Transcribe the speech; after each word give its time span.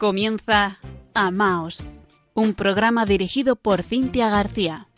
Comienza 0.00 0.78
Amaos, 1.12 1.84
un 2.32 2.54
programa 2.54 3.04
dirigido 3.04 3.54
por 3.54 3.82
Cintia 3.82 4.30
García. 4.30 4.88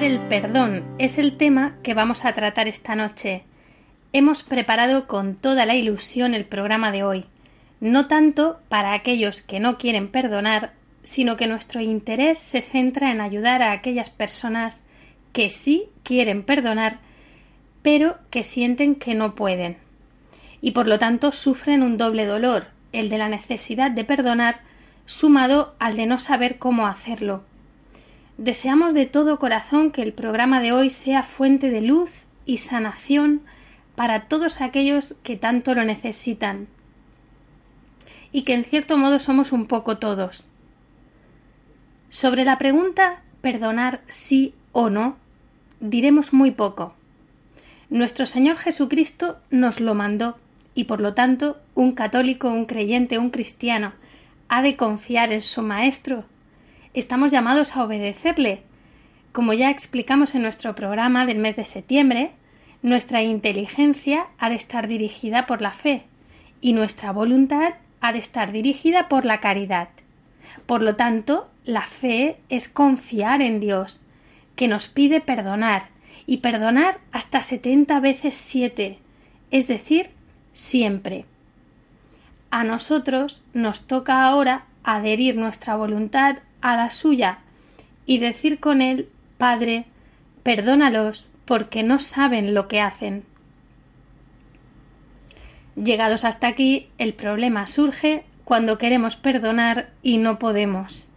El 0.00 0.18
perdón 0.18 0.82
es 0.96 1.18
el 1.18 1.36
tema 1.36 1.74
que 1.82 1.92
vamos 1.92 2.24
a 2.24 2.32
tratar 2.32 2.66
esta 2.66 2.94
noche. 2.94 3.42
Hemos 4.14 4.42
preparado 4.42 5.06
con 5.06 5.34
toda 5.34 5.66
la 5.66 5.74
ilusión 5.74 6.32
el 6.32 6.46
programa 6.46 6.90
de 6.90 7.02
hoy, 7.02 7.26
no 7.80 8.06
tanto 8.06 8.60
para 8.70 8.94
aquellos 8.94 9.42
que 9.42 9.60
no 9.60 9.76
quieren 9.76 10.08
perdonar, 10.08 10.72
sino 11.02 11.36
que 11.36 11.46
nuestro 11.46 11.82
interés 11.82 12.38
se 12.38 12.62
centra 12.62 13.12
en 13.12 13.20
ayudar 13.20 13.60
a 13.60 13.72
aquellas 13.72 14.08
personas 14.08 14.84
que 15.34 15.50
sí 15.50 15.90
quieren 16.02 16.44
perdonar, 16.44 17.00
pero 17.82 18.16
que 18.30 18.42
sienten 18.42 18.94
que 18.94 19.14
no 19.14 19.34
pueden. 19.34 19.76
Y 20.62 20.70
por 20.70 20.88
lo 20.88 20.98
tanto 20.98 21.30
sufren 21.30 21.82
un 21.82 21.98
doble 21.98 22.24
dolor, 22.24 22.68
el 22.94 23.10
de 23.10 23.18
la 23.18 23.28
necesidad 23.28 23.90
de 23.90 24.04
perdonar, 24.04 24.60
sumado 25.04 25.74
al 25.78 25.96
de 25.96 26.06
no 26.06 26.18
saber 26.18 26.56
cómo 26.56 26.86
hacerlo. 26.86 27.44
Deseamos 28.40 28.94
de 28.94 29.04
todo 29.04 29.38
corazón 29.38 29.90
que 29.90 30.00
el 30.00 30.14
programa 30.14 30.62
de 30.62 30.72
hoy 30.72 30.88
sea 30.88 31.22
fuente 31.22 31.68
de 31.68 31.82
luz 31.82 32.24
y 32.46 32.56
sanación 32.56 33.42
para 33.96 34.28
todos 34.28 34.62
aquellos 34.62 35.14
que 35.22 35.36
tanto 35.36 35.74
lo 35.74 35.84
necesitan. 35.84 36.66
Y 38.32 38.44
que 38.44 38.54
en 38.54 38.64
cierto 38.64 38.96
modo 38.96 39.18
somos 39.18 39.52
un 39.52 39.66
poco 39.66 39.98
todos. 39.98 40.48
Sobre 42.08 42.46
la 42.46 42.56
pregunta 42.56 43.20
perdonar 43.42 44.00
sí 44.08 44.54
o 44.72 44.88
no, 44.88 45.18
diremos 45.80 46.32
muy 46.32 46.50
poco. 46.50 46.94
Nuestro 47.90 48.24
Señor 48.24 48.56
Jesucristo 48.56 49.38
nos 49.50 49.80
lo 49.80 49.94
mandó 49.94 50.38
y 50.74 50.84
por 50.84 51.02
lo 51.02 51.12
tanto 51.12 51.58
un 51.74 51.92
católico, 51.92 52.48
un 52.48 52.64
creyente, 52.64 53.18
un 53.18 53.28
cristiano 53.28 53.92
ha 54.48 54.62
de 54.62 54.76
confiar 54.76 55.30
en 55.30 55.42
su 55.42 55.60
Maestro. 55.60 56.24
Estamos 56.92 57.30
llamados 57.30 57.76
a 57.76 57.84
obedecerle. 57.84 58.62
Como 59.30 59.52
ya 59.52 59.70
explicamos 59.70 60.34
en 60.34 60.42
nuestro 60.42 60.74
programa 60.74 61.24
del 61.24 61.38
mes 61.38 61.54
de 61.54 61.64
septiembre, 61.64 62.32
nuestra 62.82 63.22
inteligencia 63.22 64.26
ha 64.38 64.50
de 64.50 64.56
estar 64.56 64.88
dirigida 64.88 65.46
por 65.46 65.62
la 65.62 65.70
fe 65.70 66.02
y 66.60 66.72
nuestra 66.72 67.12
voluntad 67.12 67.74
ha 68.00 68.12
de 68.12 68.18
estar 68.18 68.50
dirigida 68.50 69.08
por 69.08 69.24
la 69.24 69.38
caridad. 69.38 69.88
Por 70.66 70.82
lo 70.82 70.96
tanto, 70.96 71.48
la 71.64 71.82
fe 71.82 72.38
es 72.48 72.68
confiar 72.68 73.40
en 73.40 73.60
Dios, 73.60 74.00
que 74.56 74.66
nos 74.66 74.88
pide 74.88 75.20
perdonar, 75.20 75.88
y 76.26 76.38
perdonar 76.38 76.98
hasta 77.12 77.42
setenta 77.42 78.00
veces 78.00 78.34
siete, 78.34 78.98
es 79.50 79.68
decir, 79.68 80.10
siempre. 80.52 81.24
A 82.50 82.64
nosotros 82.64 83.44
nos 83.52 83.86
toca 83.86 84.24
ahora 84.24 84.64
adherir 84.82 85.36
nuestra 85.36 85.76
voluntad 85.76 86.38
a 86.60 86.76
la 86.76 86.90
suya 86.90 87.38
y 88.06 88.18
decir 88.18 88.60
con 88.60 88.82
él 88.82 89.08
Padre, 89.38 89.86
perdónalos 90.42 91.30
porque 91.44 91.82
no 91.82 91.98
saben 91.98 92.54
lo 92.54 92.68
que 92.68 92.80
hacen. 92.80 93.24
Llegados 95.76 96.24
hasta 96.24 96.46
aquí, 96.46 96.88
el 96.98 97.14
problema 97.14 97.66
surge 97.66 98.24
cuando 98.44 98.78
queremos 98.78 99.16
perdonar 99.16 99.90
y 100.02 100.18
no 100.18 100.38
podemos. 100.38 101.08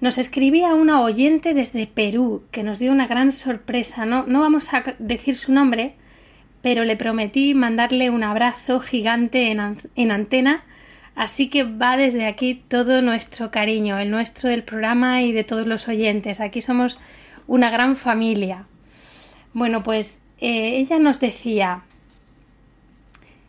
Nos 0.00 0.16
escribía 0.16 0.72
una 0.74 1.02
oyente 1.02 1.52
desde 1.52 1.86
Perú 1.86 2.44
que 2.50 2.62
nos 2.62 2.78
dio 2.78 2.90
una 2.90 3.06
gran 3.06 3.32
sorpresa. 3.32 4.06
No, 4.06 4.24
no 4.26 4.40
vamos 4.40 4.72
a 4.72 4.82
decir 4.98 5.36
su 5.36 5.52
nombre, 5.52 5.94
pero 6.62 6.84
le 6.84 6.96
prometí 6.96 7.54
mandarle 7.54 8.08
un 8.08 8.22
abrazo 8.22 8.80
gigante 8.80 9.50
en, 9.50 9.76
en, 9.96 10.10
antena, 10.10 10.64
así 11.20 11.50
que 11.50 11.64
va 11.64 11.98
desde 11.98 12.24
aquí 12.24 12.54
todo 12.54 13.02
nuestro 13.02 13.50
cariño, 13.50 13.98
el 13.98 14.10
nuestro 14.10 14.48
del 14.48 14.64
programa 14.64 15.20
y 15.20 15.32
de 15.32 15.44
todos 15.44 15.66
los 15.66 15.86
oyentes. 15.86 16.40
Aquí 16.40 16.62
somos 16.62 16.96
una 17.46 17.68
gran 17.68 17.94
familia. 17.94 18.64
Bueno, 19.52 19.82
pues 19.82 20.22
eh, 20.38 20.78
ella 20.78 20.98
nos 20.98 21.20
decía 21.20 21.82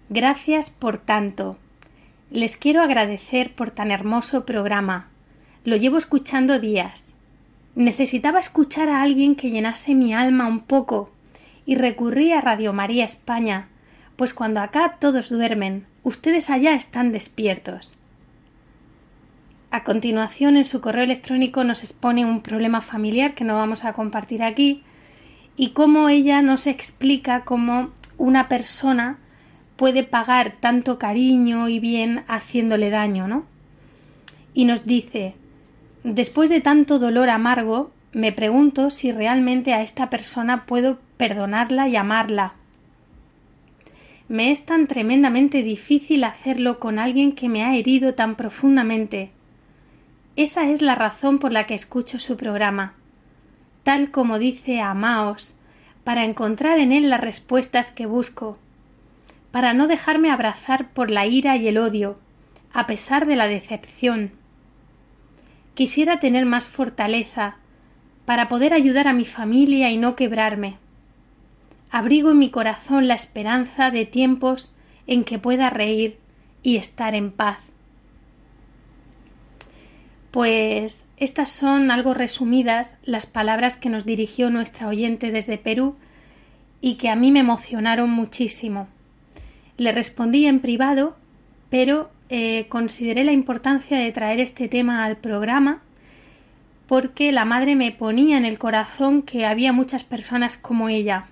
Gracias 0.09 0.69
por 0.69 0.97
tanto. 0.97 1.56
Les 2.29 2.57
quiero 2.57 2.81
agradecer 2.81 3.53
por 3.53 3.71
tan 3.71 3.89
hermoso 3.89 4.45
programa. 4.45 5.07
Lo 5.63 5.77
llevo 5.77 5.97
escuchando 5.97 6.59
días. 6.59 7.13
Necesitaba 7.75 8.41
escuchar 8.41 8.89
a 8.89 9.01
alguien 9.01 9.38
que 9.38 9.50
llenase 9.50 9.95
mi 9.95 10.13
alma 10.13 10.45
un 10.45 10.59
poco 10.59 11.09
y 11.65 11.75
recurrí 11.75 12.33
a 12.33 12.41
Radio 12.41 12.74
María 12.74 13.06
España, 13.06 13.69
pues 14.17 14.33
cuando 14.33 14.59
acá 14.59 14.97
todos 15.00 15.29
duermen, 15.29 15.85
ustedes 16.03 16.50
allá 16.50 16.74
están 16.74 17.12
despiertos. 17.12 17.98
A 19.69 19.83
continuación, 19.83 20.57
en 20.57 20.65
su 20.65 20.81
correo 20.81 21.03
electrónico 21.03 21.63
nos 21.63 21.83
expone 21.83 22.25
un 22.25 22.42
problema 22.42 22.81
familiar 22.81 23.33
que 23.33 23.44
no 23.44 23.56
vamos 23.56 23.86
a 23.86 23.94
compartir 23.94 24.44
aquí 24.44 24.83
y 25.56 25.69
cómo 25.69 26.09
ella 26.09 26.42
nos 26.42 26.68
explica 26.68 27.45
cómo 27.45 27.92
una 28.18 28.50
persona 28.50 29.18
puede 29.77 30.03
pagar 30.03 30.56
tanto 30.59 31.00
cariño 31.00 31.69
y 31.69 31.80
bien 31.80 32.24
haciéndole 32.27 32.89
daño, 32.89 33.27
¿no? 33.27 33.45
Y 34.53 34.65
nos 34.65 34.86
dice 34.86 35.36
Después 36.03 36.50
de 36.50 36.62
tanto 36.62 36.98
dolor 36.98 37.30
amargo, 37.30 37.92
me 38.12 38.31
pregunto 38.31 38.89
si 38.89 39.12
realmente 39.12 39.74
a 39.74 39.81
esta 39.81 40.09
persona 40.09 40.65
puedo 40.65 40.98
perdonarla 41.18 41.88
y 41.88 41.95
amarla. 41.95 42.53
Me 44.31 44.53
es 44.53 44.65
tan 44.65 44.87
tremendamente 44.87 45.61
difícil 45.61 46.23
hacerlo 46.23 46.79
con 46.79 46.99
alguien 46.99 47.33
que 47.33 47.49
me 47.49 47.65
ha 47.65 47.75
herido 47.75 48.13
tan 48.13 48.37
profundamente. 48.37 49.29
Esa 50.37 50.69
es 50.69 50.81
la 50.81 50.95
razón 50.95 51.37
por 51.37 51.51
la 51.51 51.65
que 51.65 51.73
escucho 51.73 52.17
su 52.17 52.37
programa. 52.37 52.93
Tal 53.83 54.09
como 54.09 54.39
dice 54.39 54.79
Amaos, 54.79 55.57
para 56.05 56.23
encontrar 56.23 56.79
en 56.79 56.93
él 56.93 57.09
las 57.09 57.19
respuestas 57.19 57.91
que 57.91 58.05
busco, 58.05 58.57
para 59.51 59.73
no 59.73 59.87
dejarme 59.87 60.31
abrazar 60.31 60.91
por 60.91 61.11
la 61.11 61.25
ira 61.25 61.57
y 61.57 61.67
el 61.67 61.77
odio, 61.77 62.17
a 62.71 62.87
pesar 62.87 63.25
de 63.25 63.35
la 63.35 63.49
decepción, 63.49 64.31
Quisiera 65.73 66.21
tener 66.21 66.45
más 66.45 66.69
fortaleza 66.69 67.57
para 68.23 68.47
poder 68.47 68.73
ayudar 68.73 69.09
a 69.09 69.13
mi 69.13 69.25
familia 69.25 69.91
y 69.91 69.97
no 69.97 70.15
quebrarme. 70.15 70.77
Abrigo 71.91 72.31
en 72.31 72.39
mi 72.39 72.49
corazón 72.49 73.09
la 73.09 73.15
esperanza 73.15 73.91
de 73.91 74.05
tiempos 74.05 74.71
en 75.07 75.25
que 75.25 75.39
pueda 75.39 75.69
reír 75.69 76.17
y 76.63 76.77
estar 76.77 77.15
en 77.15 77.31
paz. 77.31 77.57
Pues 80.31 81.09
estas 81.17 81.51
son 81.51 81.91
algo 81.91 82.13
resumidas 82.13 82.97
las 83.03 83.25
palabras 83.25 83.75
que 83.75 83.89
nos 83.89 84.05
dirigió 84.05 84.50
nuestra 84.50 84.88
oyente 84.88 85.31
desde 85.33 85.57
Perú 85.57 85.98
y 86.79 86.95
que 86.95 87.10
a 87.10 87.17
mí 87.17 87.29
me 87.29 87.41
emocionaron 87.41 88.10
muchísimo. 88.10 88.88
Le 89.75 89.91
respondí 89.91 90.45
en 90.45 90.62
privado, 90.62 91.17
pero 91.69 92.10
eh, 92.29 92.67
consideré 92.69 93.25
la 93.25 93.33
importancia 93.33 93.98
de 93.98 94.13
traer 94.13 94.39
este 94.39 94.69
tema 94.69 95.03
al 95.03 95.17
programa 95.17 95.81
porque 96.88 97.33
la 97.33 97.43
madre 97.43 97.75
me 97.75 97.91
ponía 97.91 98.38
en 98.38 98.45
el 98.45 98.57
corazón 98.57 99.24
que 99.24 99.45
había 99.45 99.74
muchas 99.74 100.05
personas 100.05 100.55
como 100.55 100.88
ella 100.88 101.27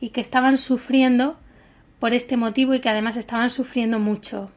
y 0.00 0.10
que 0.10 0.20
estaban 0.20 0.58
sufriendo 0.58 1.36
por 1.98 2.12
este 2.12 2.36
motivo 2.36 2.74
y 2.74 2.80
que 2.80 2.88
además 2.88 3.16
estaban 3.16 3.50
sufriendo 3.50 3.98
mucho. 3.98 4.50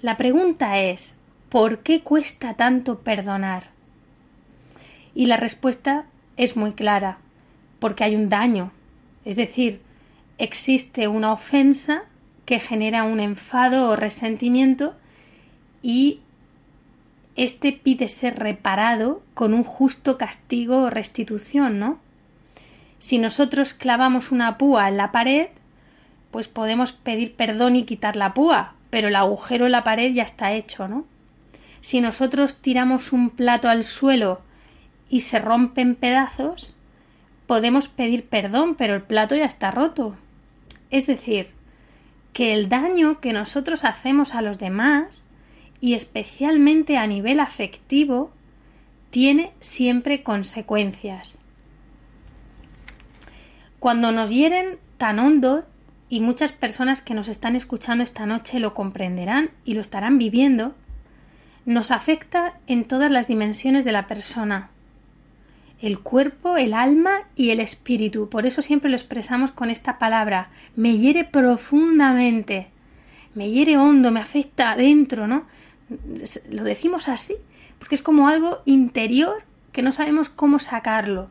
La 0.00 0.16
pregunta 0.16 0.78
es 0.78 1.18
¿por 1.48 1.78
qué 1.80 2.02
cuesta 2.02 2.54
tanto 2.54 3.00
perdonar? 3.00 3.70
Y 5.14 5.26
la 5.26 5.36
respuesta 5.36 6.06
es 6.36 6.56
muy 6.56 6.72
clara, 6.72 7.18
porque 7.80 8.04
hay 8.04 8.14
un 8.14 8.28
daño, 8.28 8.72
es 9.24 9.36
decir, 9.36 9.80
existe 10.38 11.08
una 11.08 11.32
ofensa 11.32 12.04
que 12.44 12.60
genera 12.60 13.04
un 13.04 13.20
enfado 13.20 13.90
o 13.90 13.96
resentimiento 13.96 14.94
y 15.82 16.20
este 17.36 17.72
pide 17.72 18.08
ser 18.08 18.38
reparado 18.38 19.22
con 19.34 19.54
un 19.54 19.64
justo 19.64 20.16
castigo 20.18 20.84
o 20.84 20.90
restitución, 20.90 21.78
¿no? 21.78 21.98
Si 22.98 23.18
nosotros 23.18 23.74
clavamos 23.74 24.32
una 24.32 24.58
púa 24.58 24.88
en 24.88 24.96
la 24.96 25.12
pared, 25.12 25.48
pues 26.30 26.48
podemos 26.48 26.92
pedir 26.92 27.34
perdón 27.34 27.76
y 27.76 27.84
quitar 27.84 28.16
la 28.16 28.34
púa, 28.34 28.74
pero 28.90 29.08
el 29.08 29.16
agujero 29.16 29.66
en 29.66 29.72
la 29.72 29.84
pared 29.84 30.12
ya 30.12 30.24
está 30.24 30.52
hecho, 30.52 30.88
¿no? 30.88 31.04
Si 31.80 32.00
nosotros 32.00 32.60
tiramos 32.60 33.12
un 33.12 33.30
plato 33.30 33.68
al 33.68 33.84
suelo 33.84 34.40
y 35.08 35.20
se 35.20 35.38
rompe 35.38 35.80
en 35.80 35.94
pedazos, 35.94 36.76
podemos 37.46 37.88
pedir 37.88 38.26
perdón, 38.26 38.74
pero 38.74 38.94
el 38.94 39.02
plato 39.02 39.36
ya 39.36 39.46
está 39.46 39.70
roto. 39.70 40.16
Es 40.90 41.06
decir, 41.06 41.52
que 42.32 42.52
el 42.52 42.68
daño 42.68 43.20
que 43.20 43.32
nosotros 43.32 43.84
hacemos 43.84 44.34
a 44.34 44.42
los 44.42 44.58
demás, 44.58 45.30
y 45.80 45.94
especialmente 45.94 46.96
a 46.96 47.06
nivel 47.06 47.40
afectivo, 47.40 48.30
tiene 49.10 49.52
siempre 49.60 50.22
consecuencias. 50.22 51.40
Cuando 53.80 54.12
nos 54.12 54.30
hieren 54.30 54.78
tan 54.96 55.18
hondo, 55.18 55.64
y 56.08 56.20
muchas 56.20 56.52
personas 56.52 57.02
que 57.02 57.14
nos 57.14 57.28
están 57.28 57.54
escuchando 57.54 58.02
esta 58.02 58.26
noche 58.26 58.60
lo 58.60 58.74
comprenderán 58.74 59.50
y 59.64 59.74
lo 59.74 59.80
estarán 59.80 60.18
viviendo, 60.18 60.74
nos 61.66 61.90
afecta 61.90 62.54
en 62.66 62.84
todas 62.84 63.10
las 63.10 63.28
dimensiones 63.28 63.84
de 63.84 63.92
la 63.92 64.06
persona, 64.06 64.70
el 65.82 66.00
cuerpo, 66.00 66.56
el 66.56 66.72
alma 66.72 67.20
y 67.36 67.50
el 67.50 67.60
espíritu. 67.60 68.28
Por 68.30 68.46
eso 68.46 68.62
siempre 68.62 68.90
lo 68.90 68.96
expresamos 68.96 69.50
con 69.50 69.70
esta 69.70 69.98
palabra. 69.98 70.50
Me 70.76 70.96
hiere 70.96 71.24
profundamente, 71.24 72.68
me 73.34 73.50
hiere 73.50 73.76
hondo, 73.76 74.10
me 74.10 74.20
afecta 74.20 74.72
adentro, 74.72 75.26
¿no? 75.26 75.44
Lo 76.50 76.64
decimos 76.64 77.08
así, 77.08 77.34
porque 77.78 77.94
es 77.94 78.02
como 78.02 78.28
algo 78.28 78.62
interior 78.64 79.42
que 79.72 79.82
no 79.82 79.92
sabemos 79.92 80.30
cómo 80.30 80.58
sacarlo. 80.58 81.28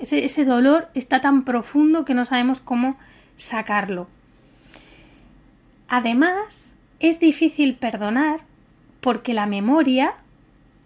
Ese, 0.00 0.24
ese 0.24 0.44
dolor 0.44 0.88
está 0.94 1.20
tan 1.20 1.44
profundo 1.44 2.04
que 2.04 2.14
no 2.14 2.24
sabemos 2.24 2.60
cómo 2.60 2.96
sacarlo. 3.36 4.08
Además, 5.88 6.74
es 6.98 7.20
difícil 7.20 7.76
perdonar 7.76 8.40
porque 9.00 9.34
la 9.34 9.46
memoria 9.46 10.14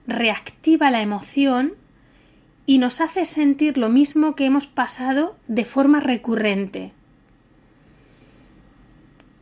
reactiva 0.07 0.91
la 0.91 1.01
emoción 1.01 1.75
y 2.67 2.79
nos 2.79 3.01
hace 3.01 3.27
sentir 3.27 3.79
lo 3.79 3.89
mismo 3.89 4.35
que 4.35 4.45
hemos 4.45 4.67
pasado 4.67 5.37
de 5.49 5.65
forma 5.65 6.01
recurrente. 6.01 6.93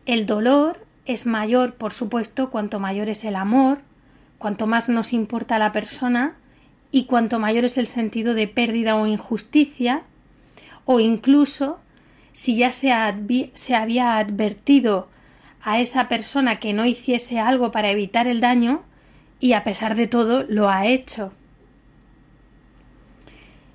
El 0.06 0.26
dolor 0.26 0.86
es 1.04 1.26
mayor, 1.26 1.74
por 1.74 1.92
supuesto, 1.92 2.50
cuanto 2.50 2.80
mayor 2.80 3.08
es 3.08 3.24
el 3.24 3.36
amor, 3.36 3.78
cuanto 4.38 4.66
más 4.66 4.88
nos 4.88 5.12
importa 5.12 5.58
la 5.58 5.72
persona 5.72 6.36
y 6.90 7.04
cuanto 7.04 7.38
mayor 7.38 7.64
es 7.64 7.78
el 7.78 7.86
sentido 7.86 8.34
de 8.34 8.48
pérdida 8.48 8.96
o 8.96 9.06
injusticia, 9.06 10.02
o 10.84 11.00
incluso 11.00 11.78
si 12.32 12.56
ya 12.56 12.72
se, 12.72 12.92
se, 13.54 13.74
había 13.74 14.18
advertido 14.18 15.08
a 15.62 15.80
esa 15.80 16.08
persona 16.08 16.56
que 16.56 16.72
no 16.72 16.86
hiciese 16.86 17.40
algo 17.40 17.70
para 17.70 17.90
evitar 17.90 18.26
el 18.26 18.40
daño 18.40 18.82
y 19.40 19.52
a 19.52 19.64
pesar 19.64 19.96
de 19.96 20.06
todo 20.06 20.44
lo 20.44 20.68
ha 20.68 20.86
hecho. 20.86 21.32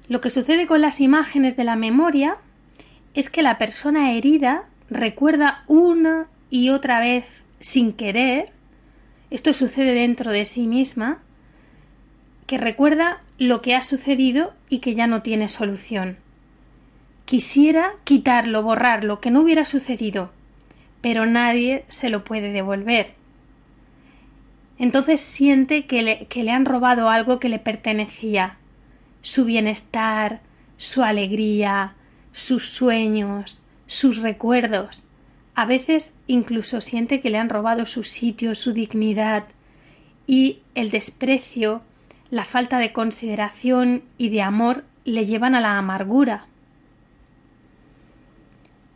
Lo 0.08 0.22
que 0.22 0.30
sucede 0.30 0.66
con 0.66 0.82
las 0.82 1.02
imágenes 1.02 1.56
de 1.56 1.64
la 1.64 1.76
memoria 1.76 2.38
es 3.14 3.30
que 3.30 3.44
la 3.44 3.58
persona 3.58 4.14
herida 4.14 4.64
recuerda 4.90 5.64
una 5.68 6.28
y 6.50 6.70
otra 6.70 7.00
vez 7.00 7.44
sin 7.60 7.94
querer, 7.94 8.52
esto 9.30 9.54
sucede 9.54 9.94
dentro 9.94 10.32
de 10.32 10.46
sí 10.46 10.68
misma, 10.68 11.20
que 12.46 12.58
recuerda 12.58 13.22
lo 13.38 13.62
que 13.62 13.76
ha 13.76 13.82
sucedido 13.82 14.54
y 14.70 14.80
que 14.80 14.96
ya 14.96 15.08
no 15.08 15.22
tiene 15.22 15.50
solución. 15.50 16.18
Quisiera 17.26 17.94
quitarlo, 18.04 18.64
borrarlo, 18.64 19.22
que 19.22 19.32
no 19.32 19.42
hubiera 19.42 19.66
sucedido, 19.66 20.32
pero 21.02 21.26
nadie 21.26 21.86
se 21.90 22.10
lo 22.10 22.24
puede 22.24 22.52
devolver. 22.52 23.14
Entonces 24.78 25.22
siente 25.22 25.86
que 25.86 26.04
le, 26.04 26.26
que 26.28 26.44
le 26.44 26.52
han 26.52 26.66
robado 26.66 27.10
algo 27.10 27.40
que 27.40 27.50
le 27.50 27.60
pertenecía, 27.60 28.58
su 29.22 29.46
bienestar, 29.46 30.42
su 30.78 31.04
alegría, 31.04 31.96
sus 32.34 32.70
sueños, 32.70 33.64
sus 33.88 34.18
recuerdos. 34.18 35.06
A 35.56 35.66
veces 35.66 36.18
incluso 36.28 36.82
siente 36.82 37.22
que 37.22 37.30
le 37.30 37.38
han 37.38 37.50
robado 37.50 37.86
su 37.86 38.04
sitio, 38.04 38.56
su 38.56 38.74
dignidad 38.74 39.46
y 40.28 40.60
el 40.76 40.90
desprecio, 40.90 41.84
la 42.34 42.46
falta 42.46 42.80
de 42.80 42.92
consideración 42.92 44.02
y 44.18 44.30
de 44.30 44.42
amor 44.42 44.86
le 45.06 45.28
llevan 45.28 45.54
a 45.54 45.62
la 45.62 45.78
amargura. 45.78 46.48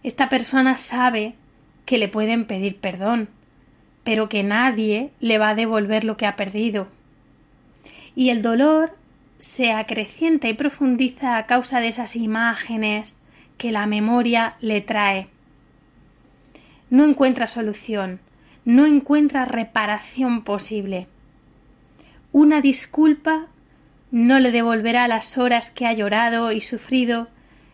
Esta 0.01 0.27
persona 0.27 0.75
sabe 0.75 1.35
que 1.85 1.99
le 1.99 2.07
pueden 2.07 2.45
pedir 2.45 2.77
perdón, 2.77 3.29
pero 4.03 4.27
que 4.27 4.41
nadie 4.41 5.11
le 5.19 5.37
va 5.37 5.49
a 5.49 5.55
devolver 5.55 6.03
lo 6.03 6.17
que 6.17 6.25
ha 6.25 6.35
perdido. 6.35 6.87
Y 8.15 8.31
el 8.31 8.41
dolor 8.41 8.97
se 9.37 9.71
acrecienta 9.71 10.47
y 10.49 10.55
profundiza 10.55 11.37
a 11.37 11.45
causa 11.45 11.79
de 11.79 11.89
esas 11.89 12.15
imágenes 12.15 13.21
que 13.59 13.71
la 13.71 13.85
memoria 13.85 14.55
le 14.61 14.81
trae. 14.81 15.27
No 16.89 17.05
encuentra 17.05 17.45
solución, 17.45 18.19
no 18.65 18.87
encuentra 18.87 19.45
reparación 19.45 20.41
posible. 20.41 21.07
Una 22.31 22.61
disculpa 22.61 23.47
no 24.11 24.39
le 24.39 24.51
devolverá 24.51 25.07
las 25.07 25.37
horas 25.37 25.71
que 25.71 25.85
ha 25.85 25.93
llorado 25.93 26.51
y 26.51 26.61
sufrido, 26.61 27.27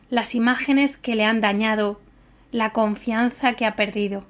las 0.10 0.36
imágenes 0.36 0.98
que 0.98 1.16
le 1.16 1.26
han 1.26 1.42
dañado, 1.42 2.00
la 2.52 2.72
confianza 2.72 3.54
que 3.54 3.66
ha 3.66 3.76
perdido. 3.76 4.26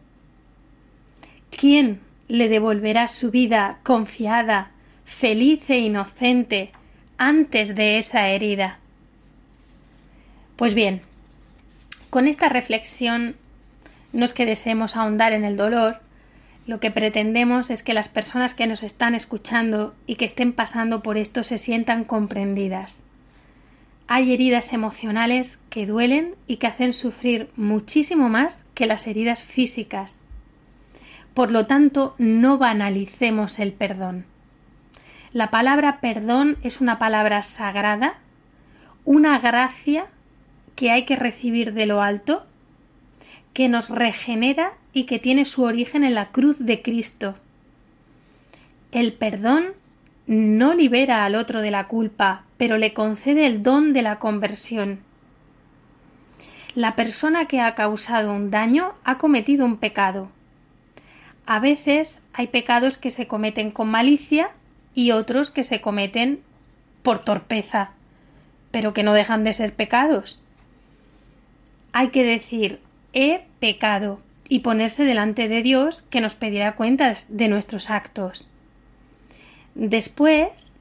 ¿Quién 1.50 2.00
le 2.28 2.50
devolverá 2.50 3.08
su 3.08 3.32
vida 3.32 3.80
confiada, 3.84 4.72
feliz 5.06 5.70
e 5.70 5.80
inocente 5.80 6.72
antes 7.18 7.76
de 7.76 7.98
esa 7.98 8.30
herida? 8.30 8.80
Pues 10.56 10.74
bien, 10.74 11.02
con 12.10 12.28
esta 12.28 12.50
reflexión 12.50 13.36
no 14.14 14.26
es 14.26 14.34
que 14.34 14.46
deseemos 14.46 14.96
ahondar 14.96 15.34
en 15.34 15.44
el 15.44 15.58
dolor, 15.58 16.00
lo 16.66 16.80
que 16.80 16.92
pretendemos 16.92 17.70
es 17.70 17.84
que 17.84 17.94
las 17.94 18.08
personas 18.08 18.54
que 18.54 18.68
nos 18.68 18.84
están 18.84 19.16
escuchando 19.16 19.94
y 20.08 20.16
que 20.16 20.26
estén 20.26 20.54
pasando 20.54 21.04
por 21.04 21.18
esto 21.18 21.44
se 21.44 21.58
sientan 21.58 22.06
comprendidas. 22.06 23.04
Hay 24.08 24.34
heridas 24.34 24.72
emocionales 24.72 25.62
que 25.70 25.86
duelen 25.86 26.36
y 26.48 26.58
que 26.58 26.68
hacen 26.68 26.94
sufrir 26.94 27.50
muchísimo 27.56 28.30
más 28.30 28.64
que 28.76 28.86
las 28.86 29.08
heridas 29.08 29.44
físicas. 29.44 30.22
Por 31.34 31.52
lo 31.52 31.66
tanto, 31.66 32.16
no 32.18 32.58
banalicemos 32.58 33.60
el 33.60 33.74
perdón. 33.74 34.26
La 35.34 35.50
palabra 35.50 36.00
perdón 36.00 36.58
es 36.64 36.80
una 36.80 37.00
palabra 37.00 37.44
sagrada, 37.44 38.20
una 39.04 39.40
gracia 39.40 40.06
que 40.76 40.92
hay 40.92 41.06
que 41.06 41.16
recibir 41.16 41.74
de 41.74 41.88
lo 41.88 42.02
alto, 42.02 42.46
que 43.54 43.68
nos 43.68 43.90
regenera 43.90 44.74
y 44.94 45.06
que 45.06 45.20
tiene 45.20 45.46
su 45.46 45.64
origen 45.64 46.04
en 46.04 46.14
la 46.14 46.30
cruz 46.30 46.60
de 46.60 46.82
Cristo. 46.82 47.36
El 48.92 49.14
perdón 49.14 49.74
no 50.28 50.74
libera 50.76 51.26
al 51.26 51.36
otro 51.36 51.62
de 51.62 51.72
la 51.72 51.88
culpa, 51.88 52.44
pero 52.58 52.78
le 52.78 52.94
concede 52.94 53.48
el 53.48 53.64
don 53.64 53.92
de 53.92 54.04
la 54.04 54.20
conversión. 54.20 55.00
La 56.76 56.96
persona 56.96 57.46
que 57.46 57.60
ha 57.60 57.76
causado 57.76 58.32
un 58.32 58.52
daño 58.52 58.94
ha 59.04 59.18
cometido 59.18 59.66
un 59.66 59.78
pecado. 59.78 60.30
A 61.46 61.60
veces 61.60 62.22
hay 62.34 62.48
pecados 62.48 62.98
que 62.98 63.12
se 63.12 63.28
cometen 63.28 63.72
con 63.72 63.90
malicia 63.90 64.52
y 64.96 65.12
otros 65.12 65.50
que 65.50 65.64
se 65.64 65.82
cometen 65.82 66.40
por 67.02 67.20
torpeza, 67.20 67.92
pero 68.72 68.94
que 68.94 69.04
no 69.04 69.14
dejan 69.14 69.44
de 69.44 69.54
ser 69.54 69.74
pecados. 69.74 70.40
Hay 71.92 72.10
que 72.10 72.24
decir 72.24 72.80
he 73.12 73.44
pecado 73.60 74.20
y 74.50 74.60
ponerse 74.60 75.06
delante 75.06 75.48
de 75.48 75.62
Dios 75.62 76.04
que 76.10 76.22
nos 76.22 76.36
pedirá 76.36 76.76
cuentas 76.76 77.26
de 77.30 77.48
nuestros 77.48 77.90
actos. 77.90 78.48
Después 79.76 80.76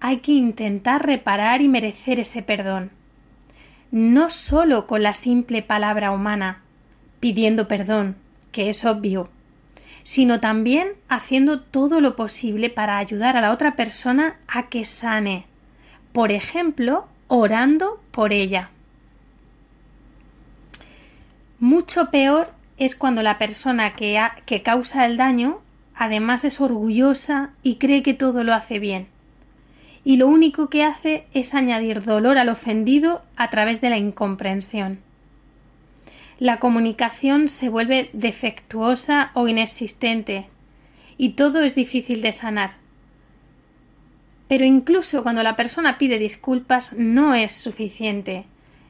hay 0.00 0.18
que 0.18 0.32
intentar 0.32 1.06
reparar 1.06 1.62
y 1.62 1.68
merecer 1.68 2.18
ese 2.18 2.42
perdón. 2.42 2.90
No 3.90 4.30
sólo 4.30 4.86
con 4.86 5.02
la 5.02 5.14
simple 5.14 5.62
palabra 5.62 6.10
humana, 6.10 6.62
pidiendo 7.20 7.68
perdón, 7.68 8.16
que 8.50 8.68
es 8.68 8.84
obvio, 8.84 9.28
sino 10.02 10.40
también 10.40 10.88
haciendo 11.08 11.60
todo 11.60 12.00
lo 12.00 12.16
posible 12.16 12.70
para 12.70 12.98
ayudar 12.98 13.36
a 13.36 13.40
la 13.40 13.52
otra 13.52 13.76
persona 13.76 14.36
a 14.48 14.68
que 14.68 14.84
sane, 14.84 15.46
por 16.12 16.32
ejemplo, 16.32 17.06
orando 17.28 18.02
por 18.10 18.32
ella. 18.32 18.70
Mucho 21.60 22.10
peor 22.10 22.50
es 22.78 22.96
cuando 22.96 23.22
la 23.22 23.38
persona 23.38 23.94
que, 23.94 24.62
causa 24.62 25.06
el 25.06 25.16
daño 25.16 25.60
además 25.94 26.44
es 26.44 26.60
orgullosa 26.60 27.50
y 27.62 27.76
cree 27.76 28.02
que 28.02 28.14
todo 28.14 28.44
lo 28.44 28.54
hace 28.54 28.78
bien 28.78 29.08
y 30.04 30.16
lo 30.16 30.26
único 30.26 30.68
que 30.68 30.82
hace 30.82 31.26
es 31.32 31.54
añadir 31.54 32.02
dolor 32.02 32.38
al 32.38 32.48
ofendido 32.48 33.22
a 33.36 33.50
través 33.50 33.80
de 33.80 33.90
la 33.90 33.98
incomprensión. 33.98 34.98
La 36.38 36.58
comunicación 36.58 37.48
se 37.48 37.68
vuelve 37.68 38.10
defectuosa 38.12 39.30
o 39.34 39.46
inexistente 39.46 40.48
y 41.16 41.30
todo 41.30 41.60
es 41.62 41.74
difícil 41.74 42.20
de 42.20 42.32
sanar. 42.32 42.72
Pero 44.48 44.64
incluso 44.64 45.22
cuando 45.22 45.42
la 45.42 45.54
persona 45.54 45.98
pide 45.98 46.18
disculpas 46.18 46.94
no 46.94 47.34
es 47.34 47.52
suficiente. 47.52 48.44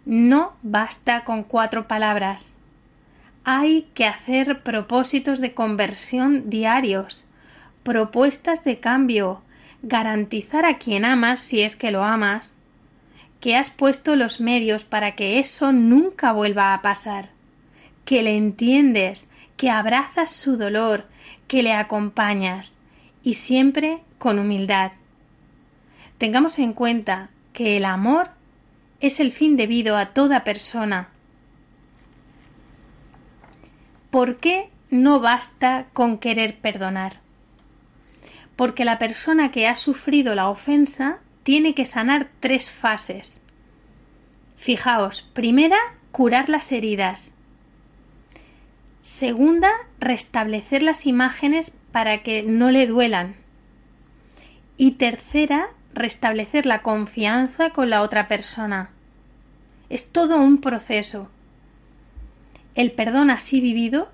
No 0.06 0.54
basta 0.62 1.24
con 1.24 1.44
cuatro 1.44 1.86
palabras. 1.86 2.56
Hay 3.44 3.88
que 3.94 4.06
hacer 4.06 4.62
propósitos 4.62 5.40
de 5.40 5.52
conversión 5.52 6.48
diarios, 6.48 7.24
propuestas 7.82 8.62
de 8.64 8.78
cambio, 8.78 9.42
garantizar 9.82 10.64
a 10.64 10.78
quien 10.78 11.04
amas, 11.04 11.40
si 11.40 11.62
es 11.62 11.74
que 11.74 11.90
lo 11.90 12.04
amas, 12.04 12.56
que 13.40 13.56
has 13.56 13.70
puesto 13.70 14.14
los 14.14 14.40
medios 14.40 14.84
para 14.84 15.16
que 15.16 15.40
eso 15.40 15.72
nunca 15.72 16.32
vuelva 16.32 16.72
a 16.72 16.82
pasar, 16.82 17.30
que 18.04 18.22
le 18.22 18.36
entiendes, 18.36 19.32
que 19.56 19.70
abrazas 19.70 20.30
su 20.30 20.56
dolor, 20.56 21.06
que 21.48 21.64
le 21.64 21.72
acompañas, 21.72 22.78
y 23.24 23.34
siempre 23.34 23.98
con 24.18 24.38
humildad. 24.38 24.92
Tengamos 26.18 26.60
en 26.60 26.72
cuenta 26.72 27.30
que 27.52 27.76
el 27.76 27.84
amor 27.84 28.30
es 29.00 29.18
el 29.18 29.32
fin 29.32 29.56
debido 29.56 29.96
a 29.96 30.06
toda 30.06 30.44
persona. 30.44 31.08
¿Por 34.12 34.36
qué 34.36 34.70
no 34.90 35.18
basta 35.18 35.86
con 35.92 36.18
querer 36.18 36.60
perdonar? 36.60 37.22
porque 38.56 38.84
la 38.84 38.98
persona 38.98 39.50
que 39.50 39.66
ha 39.66 39.76
sufrido 39.76 40.34
la 40.34 40.48
ofensa 40.48 41.18
tiene 41.42 41.74
que 41.74 41.86
sanar 41.86 42.28
tres 42.40 42.70
fases. 42.70 43.40
Fijaos, 44.56 45.22
primera, 45.22 45.78
curar 46.12 46.48
las 46.48 46.70
heridas. 46.70 47.32
Segunda, 49.02 49.70
restablecer 49.98 50.82
las 50.82 51.06
imágenes 51.06 51.80
para 51.90 52.22
que 52.22 52.44
no 52.44 52.70
le 52.70 52.86
duelan. 52.86 53.34
Y 54.76 54.92
tercera, 54.92 55.70
restablecer 55.92 56.64
la 56.66 56.82
confianza 56.82 57.70
con 57.70 57.90
la 57.90 58.02
otra 58.02 58.28
persona. 58.28 58.90
Es 59.88 60.12
todo 60.12 60.38
un 60.38 60.60
proceso. 60.60 61.28
El 62.74 62.92
perdón 62.92 63.30
así 63.30 63.60
vivido 63.60 64.08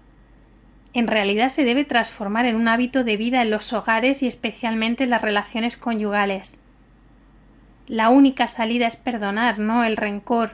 en 0.95 1.07
realidad 1.07 1.49
se 1.51 1.65
debe 1.65 1.85
transformar 1.85 2.47
en 2.47 2.57
un 2.57 2.67
hábito 2.67 3.05
de 3.05 3.17
vida 3.17 3.43
en 3.43 3.51
los 3.51 3.73
hogares 3.73 4.23
y 4.23 4.27
especialmente 4.27 5.05
en 5.05 5.11
las 5.11 5.23
relaciones 5.23 5.77
conyugales. 5.77 6.59
La 7.87 8.09
única 8.09 8.49
salida 8.49 8.87
es 8.87 8.97
perdonar, 8.97 9.59
no 9.59 9.85
el 9.85 9.97
rencor. 9.97 10.53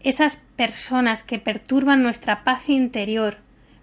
Esas 0.00 0.36
personas 0.56 1.22
que 1.22 1.38
perturban 1.38 2.02
nuestra 2.02 2.44
paz 2.44 2.68
interior 2.68 3.38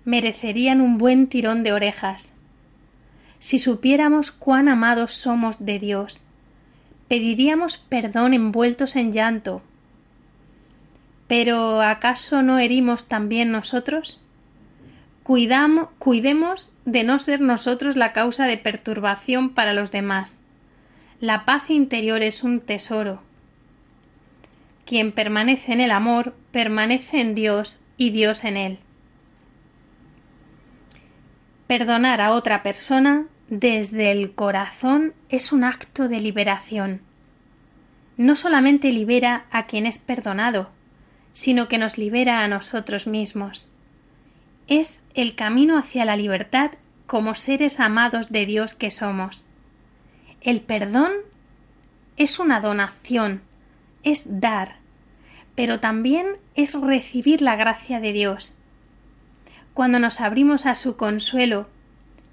merecerían 0.05 0.81
un 0.81 0.97
buen 0.97 1.27
tirón 1.27 1.63
de 1.63 1.71
orejas. 1.71 2.33
Si 3.39 3.57
supiéramos 3.57 4.31
cuán 4.31 4.67
amados 4.67 5.13
somos 5.13 5.65
de 5.65 5.79
Dios, 5.79 6.23
pediríamos 7.07 7.77
perdón 7.77 8.33
envueltos 8.33 8.95
en 8.95 9.13
llanto. 9.13 9.61
Pero 11.29 11.83
¿acaso 11.83 12.41
no 12.41 12.57
herimos 12.57 13.07
también 13.07 13.51
nosotros? 13.51 14.19
Cuidemos 15.21 16.73
de 16.85 17.03
no 17.03 17.19
ser 17.19 17.39
nosotros 17.39 17.95
la 17.95 18.13
causa 18.13 18.47
de 18.47 18.57
perturbación 18.57 19.51
para 19.51 19.75
los 19.75 19.91
demás. 19.91 20.41
La 21.21 21.45
paz 21.45 21.69
interior 21.69 22.23
es 22.23 22.43
un 22.43 22.61
tesoro. 22.61 23.21
Quien 24.87 25.11
permanece 25.11 25.71
en 25.71 25.81
el 25.81 25.91
amor, 25.91 26.33
permanece 26.51 27.21
en 27.21 27.35
Dios 27.35 27.79
y 27.95 28.09
Dios 28.09 28.43
en 28.43 28.57
él. 28.57 28.79
Perdonar 31.67 32.21
a 32.21 32.31
otra 32.31 32.63
persona 32.63 33.27
desde 33.49 34.09
el 34.09 34.33
corazón 34.33 35.13
es 35.29 35.51
un 35.51 35.63
acto 35.63 36.07
de 36.07 36.21
liberación. 36.21 37.01
No 38.17 38.35
solamente 38.35 38.91
libera 38.91 39.45
a 39.51 39.67
quien 39.67 39.85
es 39.85 39.99
perdonado, 39.99 40.71
sino 41.39 41.69
que 41.69 41.77
nos 41.77 41.97
libera 41.97 42.43
a 42.43 42.49
nosotros 42.49 43.07
mismos. 43.07 43.71
Es 44.67 45.05
el 45.13 45.35
camino 45.35 45.77
hacia 45.77 46.03
la 46.03 46.17
libertad 46.17 46.71
como 47.07 47.33
seres 47.33 47.79
amados 47.79 48.29
de 48.29 48.45
Dios 48.45 48.73
que 48.73 48.91
somos. 48.91 49.45
El 50.41 50.59
perdón 50.59 51.13
es 52.17 52.39
una 52.39 52.59
donación, 52.59 53.41
es 54.03 54.41
dar, 54.41 54.79
pero 55.55 55.79
también 55.79 56.27
es 56.55 56.73
recibir 56.73 57.41
la 57.41 57.55
gracia 57.55 58.01
de 58.01 58.11
Dios 58.11 58.53
cuando 59.73 59.97
nos 59.97 60.19
abrimos 60.19 60.65
a 60.65 60.75
su 60.75 60.97
consuelo. 60.97 61.69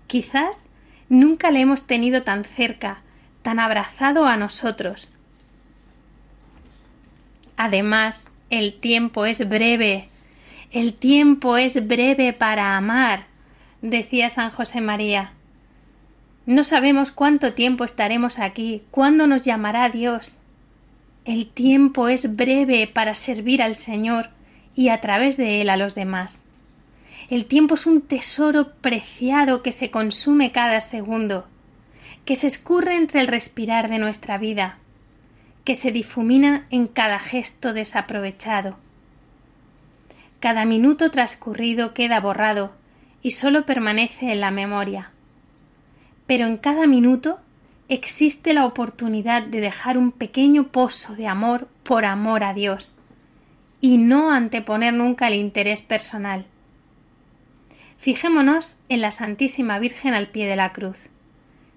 Quizás 0.09 0.71
nunca 1.09 1.53
le 1.53 1.61
hemos 1.61 1.87
tenido 1.87 2.25
tan 2.25 2.43
cerca, 2.43 3.03
tan 3.43 3.61
abrazado 3.61 4.27
a 4.27 4.37
nosotros. 4.37 5.13
Además, 7.57 8.31
el 8.51 8.75
tiempo 8.75 9.27
es 9.27 9.49
breve. 9.49 10.09
El 10.71 10.95
tiempo 10.95 11.57
es 11.57 11.87
breve 11.87 12.33
para 12.33 12.77
amar, 12.77 13.27
decía 13.83 14.31
San 14.31 14.51
José 14.51 14.81
María. 14.81 15.33
No 16.45 16.63
sabemos 16.63 17.11
cuánto 17.11 17.55
tiempo 17.55 17.85
estaremos 17.85 18.39
aquí, 18.39 18.83
cuándo 18.91 19.27
nos 19.27 19.43
llamará 19.43 19.89
Dios. 19.89 20.37
El 21.25 21.49
tiempo 21.49 22.09
es 22.09 22.37
breve 22.37 22.87
para 22.87 23.15
servir 23.15 23.63
al 23.63 23.75
Señor 23.75 24.31
y 24.77 24.91
a 24.91 25.01
través 25.01 25.37
de 25.37 25.61
él 25.61 25.71
a 25.71 25.77
los 25.77 25.97
demás. 25.97 26.47
El 27.31 27.47
tiempo 27.47 27.75
es 27.75 27.87
un 27.87 28.01
tesoro 28.01 28.75
preciado 28.81 29.63
que 29.63 29.73
se 29.73 29.91
consume 29.91 30.53
cada 30.53 30.81
segundo, 30.81 31.49
que 32.25 32.37
se 32.37 32.47
escurre 32.47 32.95
entre 32.95 33.21
el 33.21 33.27
respirar 33.27 33.89
de 33.89 33.99
nuestra 33.99 34.39
vida, 34.39 34.79
que 35.67 35.75
se 35.75 35.91
difumina 35.91 36.65
en 36.71 36.87
cada 36.87 37.19
gesto 37.19 37.73
desaprovechado. 37.73 38.77
Cada 40.39 40.65
minuto 40.65 41.11
transcurrido 41.11 41.93
queda 41.93 42.21
borrado 42.21 42.71
y 43.21 43.33
sólo 43.33 43.67
permanece 43.67 44.31
en 44.31 44.41
la 44.41 44.53
memoria. 44.53 45.11
Pero 46.29 46.47
en 46.47 46.57
cada 46.57 46.87
minuto 46.87 47.41
existe 47.89 48.55
la 48.55 48.65
oportunidad 48.65 49.43
de 49.43 49.61
dejar 49.61 49.99
un 49.99 50.13
pequeño 50.13 50.69
pozo 50.69 51.17
de 51.17 51.27
amor 51.27 51.67
por 51.83 52.05
amor 52.05 52.45
a 52.45 52.55
Dios 52.55 52.95
y 53.81 53.99
no 53.99 54.31
anteponer 54.31 54.95
nunca 54.95 55.27
el 55.27 55.35
interés 55.35 55.83
personal. 55.83 56.47
Fijémonos 57.99 58.77
en 58.89 59.01
la 59.01 59.11
Santísima 59.11 59.81
Virgen 59.81 60.15
al 60.15 60.29
pie 60.29 60.47
de 60.47 60.55
la 60.55 60.73
cruz. 60.73 60.99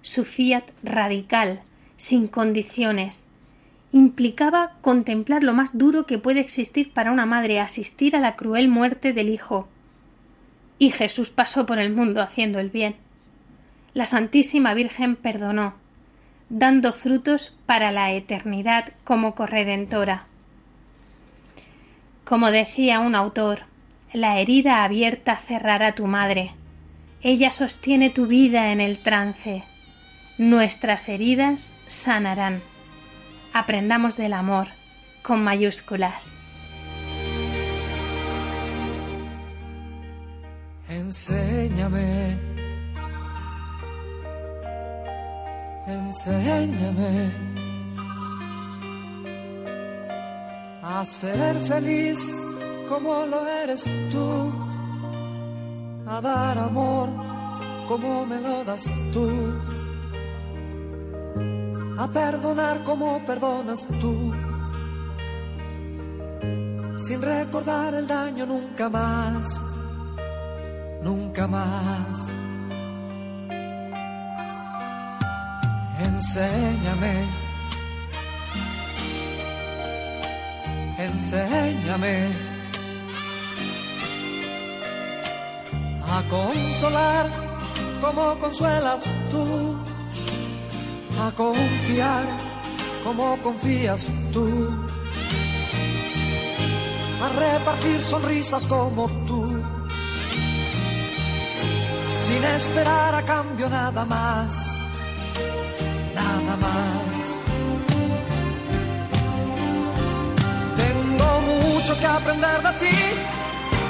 Su 0.00 0.24
fiat 0.24 0.70
radical, 0.84 1.62
sin 1.96 2.28
condiciones, 2.28 3.26
implicaba 3.92 4.72
contemplar 4.80 5.42
lo 5.42 5.52
más 5.52 5.76
duro 5.76 6.06
que 6.06 6.18
puede 6.18 6.40
existir 6.40 6.92
para 6.92 7.10
una 7.10 7.26
madre, 7.26 7.60
asistir 7.60 8.14
a 8.14 8.20
la 8.20 8.36
cruel 8.36 8.68
muerte 8.68 9.12
del 9.12 9.28
hijo. 9.28 9.68
Y 10.78 10.90
Jesús 10.90 11.30
pasó 11.30 11.66
por 11.66 11.78
el 11.78 11.92
mundo 11.92 12.22
haciendo 12.22 12.58
el 12.58 12.70
bien. 12.70 12.96
La 13.92 14.06
Santísima 14.06 14.74
Virgen 14.74 15.16
perdonó, 15.16 15.74
dando 16.48 16.92
frutos 16.92 17.54
para 17.66 17.92
la 17.92 18.12
eternidad 18.12 18.92
como 19.04 19.34
corredentora. 19.34 20.26
Como 22.24 22.52
decía 22.52 23.00
un 23.00 23.16
autor, 23.16 23.62
la 24.12 24.38
herida 24.38 24.84
abierta 24.84 25.36
cerrará 25.36 25.94
tu 25.94 26.06
madre. 26.06 26.52
Ella 27.22 27.50
sostiene 27.50 28.08
tu 28.10 28.26
vida 28.26 28.72
en 28.72 28.80
el 28.80 28.98
trance. 28.98 29.64
Nuestras 30.38 31.08
heridas 31.08 31.74
sanarán. 31.86 32.62
Aprendamos 33.52 34.16
del 34.16 34.32
amor 34.32 34.68
con 35.22 35.42
mayúsculas. 35.42 36.34
Enséñame, 40.88 42.38
enséñame. 45.86 47.30
A 50.82 51.04
ser 51.04 51.56
feliz 51.60 52.18
como 52.88 53.26
lo 53.26 53.46
eres 53.46 53.84
tú, 54.10 54.52
a 56.06 56.20
dar 56.20 56.58
amor 56.58 57.08
como 57.88 58.26
me 58.26 58.40
lo 58.40 58.64
das 58.64 58.84
tú, 59.12 59.28
a 62.00 62.08
perdonar 62.08 62.82
como 62.82 63.22
perdonas 63.26 63.86
tú, 64.00 64.32
sin 67.06 67.20
recordar 67.20 67.92
el 67.92 68.06
daño 68.06 68.46
nunca 68.46 68.88
más, 68.88 69.60
nunca 71.02 71.46
más. 71.46 72.30
Enséñame. 76.00 77.14
Enséñame 80.98 82.28
a 86.02 86.22
consolar 86.30 87.26
como 88.00 88.38
consuelas 88.38 89.04
tú, 89.30 89.89
a 91.26 91.30
confiar 91.32 92.24
como 93.04 93.36
confías 93.42 94.08
tú, 94.32 94.46
a 97.24 97.28
repartir 97.28 98.02
sonrisas 98.02 98.66
como 98.66 99.08
tú, 99.26 99.62
sin 102.22 102.44
esperar 102.44 103.14
a 103.14 103.22
cambio 103.24 103.68
nada 103.68 104.04
más, 104.04 104.66
nada 106.14 106.56
más. 106.56 107.14
Tengo 110.76 111.30
mucho 111.52 111.98
que 111.98 112.06
aprender 112.06 112.62
de 112.62 112.72
ti, 112.80 112.96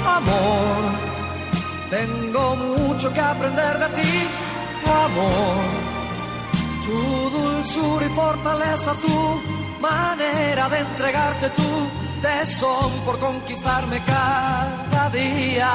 amor 0.05 1.11
tengo 1.91 2.55
mucho 2.55 3.11
que 3.11 3.19
aprender 3.19 3.77
de 3.79 4.01
ti, 4.01 4.29
amor. 4.85 5.80
Tu 6.91 7.29
dulzura 7.29 8.05
y 8.05 8.09
fortaleza, 8.09 8.93
tu 8.95 9.41
manera 9.79 10.67
de 10.67 10.79
entregarte 10.79 11.49
tu 11.51 11.71
tesón 12.21 12.91
por 13.05 13.17
conquistarme 13.17 13.97
cada 14.05 15.09
día. 15.09 15.71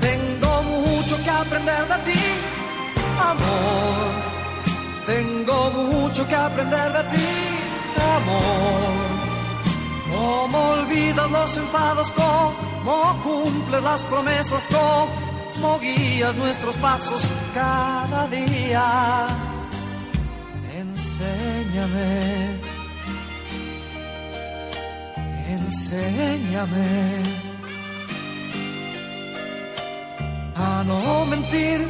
Tengo 0.00 0.62
mucho 0.64 1.16
que 1.22 1.30
aprender 1.30 1.86
de 1.92 1.98
ti, 2.08 2.22
amor. 3.30 4.10
Tengo 5.06 5.70
mucho 5.70 6.26
que 6.26 6.34
aprender 6.34 6.92
de 6.92 7.04
ti, 7.14 7.28
amor. 8.16 8.92
Cómo 10.12 10.58
olvidas 10.70 11.30
los 11.30 11.56
enfados, 11.56 12.12
cómo 12.12 13.22
cumples 13.22 13.82
las 13.84 14.02
promesas, 14.02 14.68
cómo 14.76 15.78
guías 15.78 16.34
nuestros 16.34 16.76
pasos 16.78 17.32
cada 17.54 18.26
día. 18.26 19.43
Enséñame, 21.04 22.60
enséñame. 25.46 26.88
A 30.56 30.82
no 30.86 31.26
mentir 31.26 31.80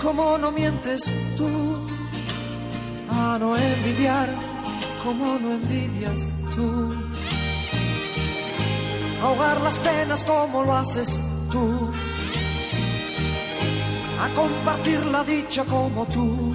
como 0.00 0.38
no 0.38 0.52
mientes 0.52 1.12
tú, 1.36 1.84
a 3.10 3.38
no 3.40 3.56
envidiar 3.56 4.28
como 5.02 5.36
no 5.40 5.54
envidias 5.54 6.30
tú, 6.54 6.94
ahogar 9.20 9.60
las 9.62 9.76
penas 9.78 10.22
como 10.22 10.62
lo 10.62 10.76
haces 10.76 11.18
tú, 11.50 11.92
a 14.22 14.28
compartir 14.40 15.04
la 15.06 15.24
dicha 15.24 15.64
como 15.64 16.06
tú, 16.06 16.54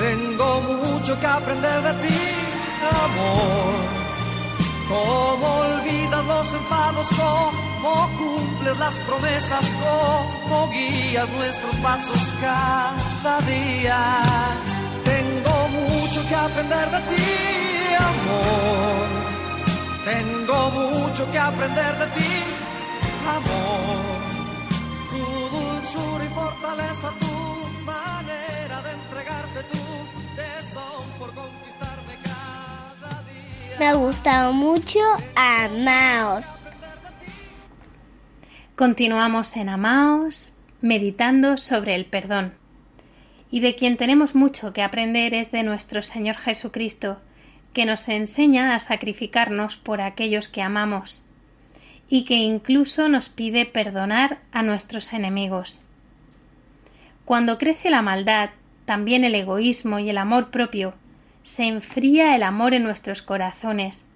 Tengo 0.00 0.60
mucho 0.62 1.20
que 1.20 1.26
aprender 1.26 1.82
de 1.82 1.92
ti, 2.08 2.18
amor. 3.04 3.74
Cómo 4.88 5.46
olvidas 5.64 6.24
los 6.24 6.54
enfados, 6.54 7.06
cómo 7.20 8.08
cumples 8.18 8.78
las 8.78 8.94
promesas, 9.06 9.74
cómo 9.84 10.70
guías 10.70 11.28
nuestros 11.28 11.74
pasos 11.76 12.34
cada 12.40 13.40
día. 13.42 14.00
Tengo 15.04 15.68
mucho 15.68 16.26
que 16.28 16.34
aprender 16.34 16.86
de 16.96 17.00
ti, 17.10 17.28
amor. 18.12 19.08
Tengo 20.06 20.70
mucho 20.80 21.30
que 21.30 21.38
aprender 21.38 21.98
de 21.98 22.06
ti, 22.16 22.32
amor. 23.36 24.00
Tu 25.10 25.22
dulzura 25.56 26.24
y 26.24 26.28
fortaleza, 26.28 27.08
tu 27.20 27.39
Me 33.80 33.86
ha 33.86 33.94
gustado 33.94 34.52
mucho 34.52 34.98
Amaos. 35.34 36.44
Continuamos 38.76 39.56
en 39.56 39.70
Amaos, 39.70 40.52
meditando 40.82 41.56
sobre 41.56 41.94
el 41.94 42.04
perdón. 42.04 42.52
Y 43.50 43.60
de 43.60 43.76
quien 43.76 43.96
tenemos 43.96 44.34
mucho 44.34 44.74
que 44.74 44.82
aprender 44.82 45.32
es 45.32 45.50
de 45.50 45.62
nuestro 45.62 46.02
Señor 46.02 46.36
Jesucristo, 46.36 47.22
que 47.72 47.86
nos 47.86 48.06
enseña 48.10 48.74
a 48.74 48.80
sacrificarnos 48.80 49.76
por 49.76 50.02
aquellos 50.02 50.46
que 50.46 50.60
amamos, 50.60 51.24
y 52.10 52.26
que 52.26 52.34
incluso 52.34 53.08
nos 53.08 53.30
pide 53.30 53.64
perdonar 53.64 54.40
a 54.52 54.62
nuestros 54.62 55.14
enemigos. 55.14 55.80
Cuando 57.24 57.56
crece 57.56 57.88
la 57.88 58.02
maldad, 58.02 58.50
también 58.84 59.24
el 59.24 59.34
egoísmo 59.34 59.98
y 60.00 60.10
el 60.10 60.18
amor 60.18 60.50
propio, 60.50 60.92
se 61.42 61.64
enfría 61.64 62.36
el 62.36 62.42
amor 62.42 62.74
en 62.74 62.82
nuestros 62.82 63.22
corazones. 63.22 64.06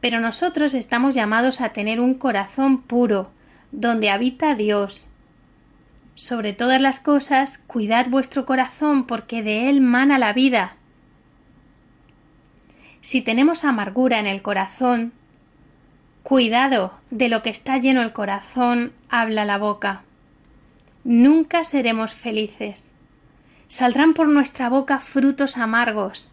Pero 0.00 0.20
nosotros 0.20 0.74
estamos 0.74 1.14
llamados 1.14 1.60
a 1.60 1.70
tener 1.70 2.00
un 2.00 2.14
corazón 2.14 2.82
puro, 2.82 3.30
donde 3.70 4.10
habita 4.10 4.54
Dios. 4.54 5.06
Sobre 6.14 6.52
todas 6.52 6.80
las 6.80 7.00
cosas, 7.00 7.58
cuidad 7.58 8.08
vuestro 8.08 8.44
corazón, 8.44 9.06
porque 9.06 9.42
de 9.42 9.70
él 9.70 9.80
mana 9.80 10.18
la 10.18 10.32
vida. 10.32 10.76
Si 13.00 13.22
tenemos 13.22 13.64
amargura 13.64 14.20
en 14.20 14.26
el 14.26 14.42
corazón, 14.42 15.12
cuidado 16.22 16.94
de 17.10 17.28
lo 17.28 17.42
que 17.42 17.50
está 17.50 17.78
lleno 17.78 18.02
el 18.02 18.12
corazón, 18.12 18.92
habla 19.08 19.44
la 19.44 19.58
boca. 19.58 20.02
Nunca 21.04 21.64
seremos 21.64 22.14
felices. 22.14 22.92
Saldrán 23.72 24.12
por 24.12 24.28
nuestra 24.28 24.68
boca 24.68 24.98
frutos 24.98 25.56
amargos. 25.56 26.30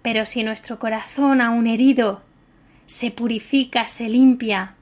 Pero 0.00 0.24
si 0.24 0.44
nuestro 0.44 0.78
corazón, 0.78 1.42
aún 1.42 1.66
herido, 1.66 2.22
se 2.86 3.10
purifica, 3.10 3.86
se 3.86 4.08
limpia, 4.08 4.76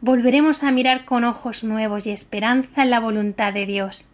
volveremos 0.00 0.64
a 0.64 0.72
mirar 0.72 1.04
con 1.04 1.22
ojos 1.22 1.62
nuevos 1.62 2.08
y 2.08 2.10
esperanza 2.10 2.82
en 2.82 2.90
la 2.90 2.98
voluntad 2.98 3.52
de 3.52 3.64
Dios. 3.64 4.08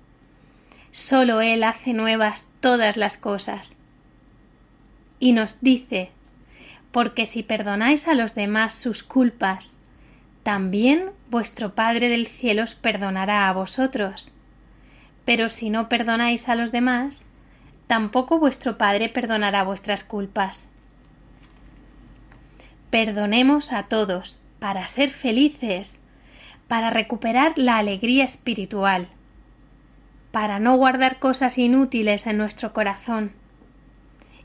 Solo 0.90 1.40
Él 1.40 1.64
hace 1.64 1.94
nuevas 1.94 2.50
todas 2.60 2.98
las 2.98 3.16
cosas. 3.16 3.80
Y 5.18 5.32
nos 5.32 5.62
dice, 5.62 6.10
porque 6.90 7.24
si 7.24 7.42
perdonáis 7.42 8.08
a 8.08 8.14
los 8.14 8.34
demás 8.34 8.74
sus 8.74 9.02
culpas, 9.02 9.76
también 10.42 11.12
vuestro 11.30 11.74
Padre 11.74 12.10
del 12.10 12.26
cielo 12.26 12.64
os 12.64 12.74
perdonará 12.74 13.48
a 13.48 13.54
vosotros. 13.54 14.34
Pero 15.24 15.48
si 15.48 15.70
no 15.70 15.88
perdonáis 15.88 16.48
a 16.48 16.54
los 16.54 16.72
demás, 16.72 17.28
tampoco 17.86 18.38
vuestro 18.38 18.78
Padre 18.78 19.08
perdonará 19.08 19.62
vuestras 19.62 20.04
culpas. 20.04 20.68
Perdonemos 22.90 23.72
a 23.72 23.84
todos, 23.84 24.40
para 24.58 24.86
ser 24.86 25.10
felices, 25.10 25.98
para 26.68 26.90
recuperar 26.90 27.52
la 27.56 27.78
alegría 27.78 28.24
espiritual, 28.24 29.08
para 30.30 30.58
no 30.58 30.76
guardar 30.76 31.18
cosas 31.18 31.58
inútiles 31.58 32.26
en 32.26 32.38
nuestro 32.38 32.72
corazón, 32.72 33.32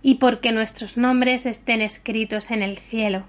y 0.01 0.15
porque 0.15 0.51
nuestros 0.51 0.97
nombres 0.97 1.45
estén 1.45 1.81
escritos 1.81 2.51
en 2.51 2.61
el 2.63 2.77
cielo. 2.77 3.23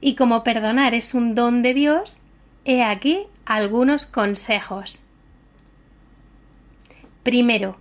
Y 0.00 0.14
como 0.14 0.44
perdonar 0.44 0.94
es 0.94 1.14
un 1.14 1.34
don 1.34 1.62
de 1.62 1.74
Dios, 1.74 2.22
he 2.64 2.82
aquí 2.82 3.26
algunos 3.44 4.06
consejos. 4.06 5.05
Primero, 7.26 7.76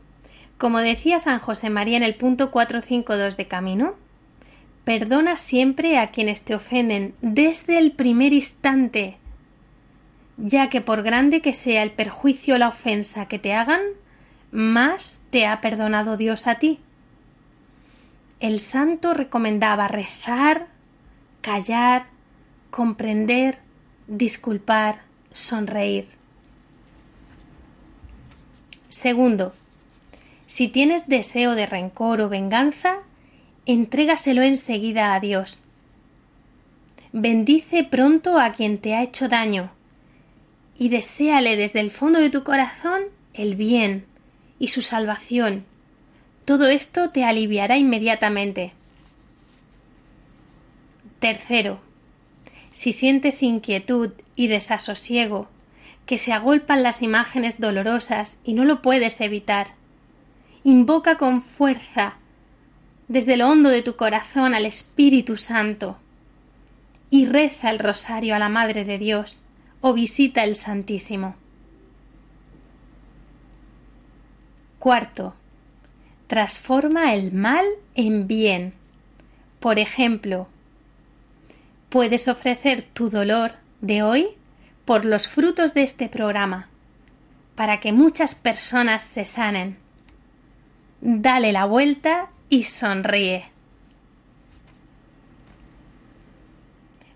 como 0.58 0.80
decía 0.80 1.20
San 1.20 1.38
José 1.38 1.70
María 1.70 1.98
en 1.98 2.02
el 2.02 2.16
punto 2.16 2.50
452 2.50 3.38
de 3.38 3.48
Camino, 3.48 3.94
Perdona 4.84 5.38
siempre 5.38 6.00
a 6.00 6.10
quienes 6.10 6.42
te 6.42 6.56
ofenden 6.56 7.14
desde 7.22 7.78
el 7.78 7.92
primer 7.92 8.34
instante, 8.34 9.18
ya 10.38 10.70
que 10.70 10.82
por 10.82 11.04
grande 11.04 11.42
que 11.42 11.54
sea 11.54 11.84
el 11.84 11.92
perjuicio 11.92 12.56
o 12.56 12.58
la 12.58 12.70
ofensa 12.70 13.28
que 13.28 13.38
te 13.38 13.54
hagan, 13.54 13.82
más 14.52 15.22
te 15.30 15.46
ha 15.46 15.62
perdonado 15.62 16.18
Dios 16.18 16.48
a 16.48 16.56
ti. 16.56 16.80
El 18.40 18.60
santo 18.60 19.14
recomendaba 19.14 19.88
rezar, 19.88 20.66
callar, 21.42 22.08
comprender, 22.72 23.60
disculpar, 24.08 25.02
sonreír. 25.34 26.14
Segundo, 28.96 29.54
si 30.48 30.70
tienes 30.70 31.10
deseo 31.10 31.56
de 31.56 31.66
rencor 31.66 32.22
o 32.22 32.30
venganza, 32.30 33.00
entrégaselo 33.66 34.42
enseguida 34.42 35.14
a 35.14 35.20
Dios. 35.20 35.60
Bendice 37.12 37.84
pronto 37.84 38.40
a 38.40 38.54
quien 38.54 38.78
te 38.78 38.96
ha 38.96 39.04
hecho 39.04 39.28
daño 39.28 39.70
y 40.80 40.88
deséale 40.88 41.58
desde 41.58 41.82
el 41.82 41.92
fondo 41.92 42.22
de 42.22 42.30
tu 42.30 42.46
corazón 42.46 43.02
el 43.34 43.58
bien 43.58 44.06
y 44.60 44.70
su 44.70 44.82
salvación. 44.82 45.66
Todo 46.46 46.70
esto 46.70 47.10
te 47.10 47.26
aliviará 47.26 47.78
inmediatamente. 47.78 48.72
Tercero, 51.20 51.82
si 52.72 52.94
sientes 52.94 53.44
inquietud 53.44 54.12
y 54.38 54.48
desasosiego, 54.48 55.50
que 56.06 56.18
se 56.18 56.34
agolpan 56.34 56.84
las 56.84 57.02
imágenes 57.02 57.60
dolorosas 57.60 58.39
y 58.44 58.54
no 58.54 58.65
lo 58.65 58.82
puedes 58.82 59.22
evitar, 59.22 59.68
invoca 60.63 61.18
con 61.18 61.41
fuerza 61.41 62.15
desde 63.08 63.38
lo 63.38 63.50
hondo 63.50 63.70
de 63.70 63.82
tu 63.82 63.96
corazón 63.96 64.54
al 64.56 64.65
Espíritu 64.65 65.38
Santo 65.38 65.98
y 67.10 67.26
reza 67.26 67.70
el 67.70 67.80
rosario 67.80 68.36
a 68.36 68.39
la 68.39 68.50
Madre 68.50 68.84
de 68.86 68.98
Dios 68.98 69.41
o 69.82 69.94
visita 69.94 70.44
el 70.44 70.56
Santísimo. 70.56 71.36
Cuarto, 74.80 75.34
transforma 76.28 77.13
el 77.13 77.32
mal 77.32 77.65
en 77.96 78.28
bien. 78.28 78.74
Por 79.60 79.80
ejemplo, 79.80 80.48
puedes 81.89 82.28
ofrecer 82.28 82.84
tu 82.94 83.10
dolor 83.10 83.54
de 83.82 84.04
hoy 84.04 84.30
por 84.86 85.04
los 85.04 85.28
frutos 85.28 85.74
de 85.74 85.84
este 85.84 86.08
programa, 86.08 86.69
para 87.56 87.80
que 87.80 87.91
muchas 87.91 88.36
personas 88.36 89.04
se 89.04 89.26
sanen. 89.26 89.78
Dale 91.02 91.52
la 91.52 91.65
vuelta 91.65 92.30
y 92.50 92.63
sonríe. 92.63 93.45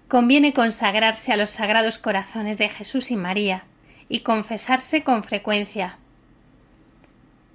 Conviene 0.08 0.54
consagrarse 0.54 1.32
a 1.32 1.38
los 1.38 1.52
sagrados 1.52 2.00
corazones 2.00 2.58
de 2.58 2.70
Jesús 2.70 3.12
y 3.12 3.16
María 3.16 3.66
y 4.10 4.22
confesarse 4.22 5.04
con 5.04 5.24
frecuencia. 5.24 5.98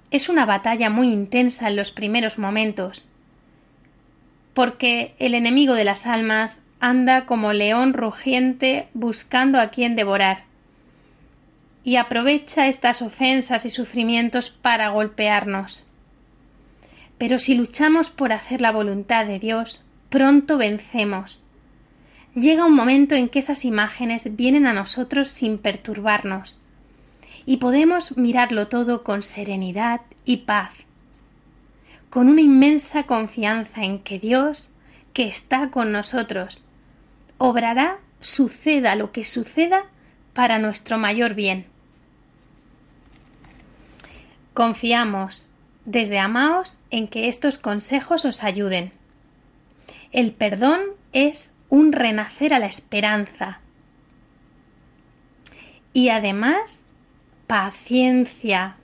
Es 0.09 0.29
una 0.29 0.45
batalla 0.45 0.89
muy 0.89 1.09
intensa 1.09 1.67
en 1.67 1.75
los 1.75 1.91
primeros 1.91 2.37
momentos, 2.37 3.09
porque 4.55 5.13
el 5.19 5.35
enemigo 5.35 5.75
de 5.75 5.83
las 5.83 6.07
almas 6.07 6.65
anda 6.79 7.25
como 7.25 7.53
león 7.53 7.93
rugiente 7.93 8.87
buscando 8.93 9.59
a 9.59 9.69
quien 9.69 9.95
devorar, 9.95 10.45
y 11.83 11.97
aprovecha 11.97 12.67
estas 12.67 13.03
ofensas 13.03 13.65
y 13.65 13.69
sufrimientos 13.69 14.49
para 14.49 14.89
golpearnos. 14.89 15.83
Pero 17.19 17.37
si 17.37 17.53
luchamos 17.53 18.09
por 18.09 18.31
hacer 18.31 18.61
la 18.61 18.71
voluntad 18.71 19.25
de 19.25 19.39
Dios, 19.39 19.83
pronto 20.09 20.57
vencemos. 20.57 21.43
Llega 22.33 22.65
un 22.65 22.73
momento 22.73 23.13
en 23.13 23.29
que 23.29 23.39
esas 23.39 23.65
imágenes 23.65 24.35
vienen 24.35 24.65
a 24.65 24.73
nosotros 24.73 25.29
sin 25.29 25.57
perturbarnos, 25.57 26.61
y 27.45 27.57
podemos 27.57 28.17
mirarlo 28.17 28.69
todo 28.69 29.03
con 29.03 29.21
serenidad 29.21 30.01
y 30.23 30.37
paz, 30.37 30.71
con 32.15 32.29
una 32.29 32.39
inmensa 32.39 33.03
confianza 33.03 33.83
en 33.83 33.99
que 33.99 34.19
Dios, 34.19 34.71
que 35.11 35.27
está 35.27 35.69
con 35.69 35.91
nosotros, 35.91 36.63
obrará 37.37 37.97
suceda 38.21 38.95
lo 38.95 39.11
que 39.11 39.25
suceda 39.25 39.83
para 40.33 40.57
nuestro 40.57 40.97
mayor 40.97 41.33
bien. 41.33 41.65
Confiamos 44.53 45.49
desde 45.83 46.17
Amaos 46.17 46.79
en 46.89 47.09
que 47.09 47.27
estos 47.27 47.57
consejos 47.57 48.23
os 48.23 48.45
ayuden. 48.45 48.93
El 50.13 50.31
perdón 50.31 50.83
es 51.11 51.51
un 51.67 51.91
renacer 51.91 52.53
a 52.53 52.59
la 52.59 52.67
esperanza. 52.67 53.59
Y 55.91 56.07
además, 56.07 56.85
paciencia. 57.45 58.77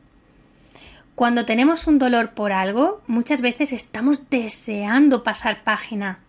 Cuando 1.15 1.45
tenemos 1.45 1.87
un 1.87 1.99
dolor 1.99 2.31
por 2.31 2.51
algo, 2.51 3.01
muchas 3.05 3.41
veces 3.41 3.73
estamos 3.73 4.29
deseando 4.29 5.23
pasar 5.23 5.63
página, 5.63 6.19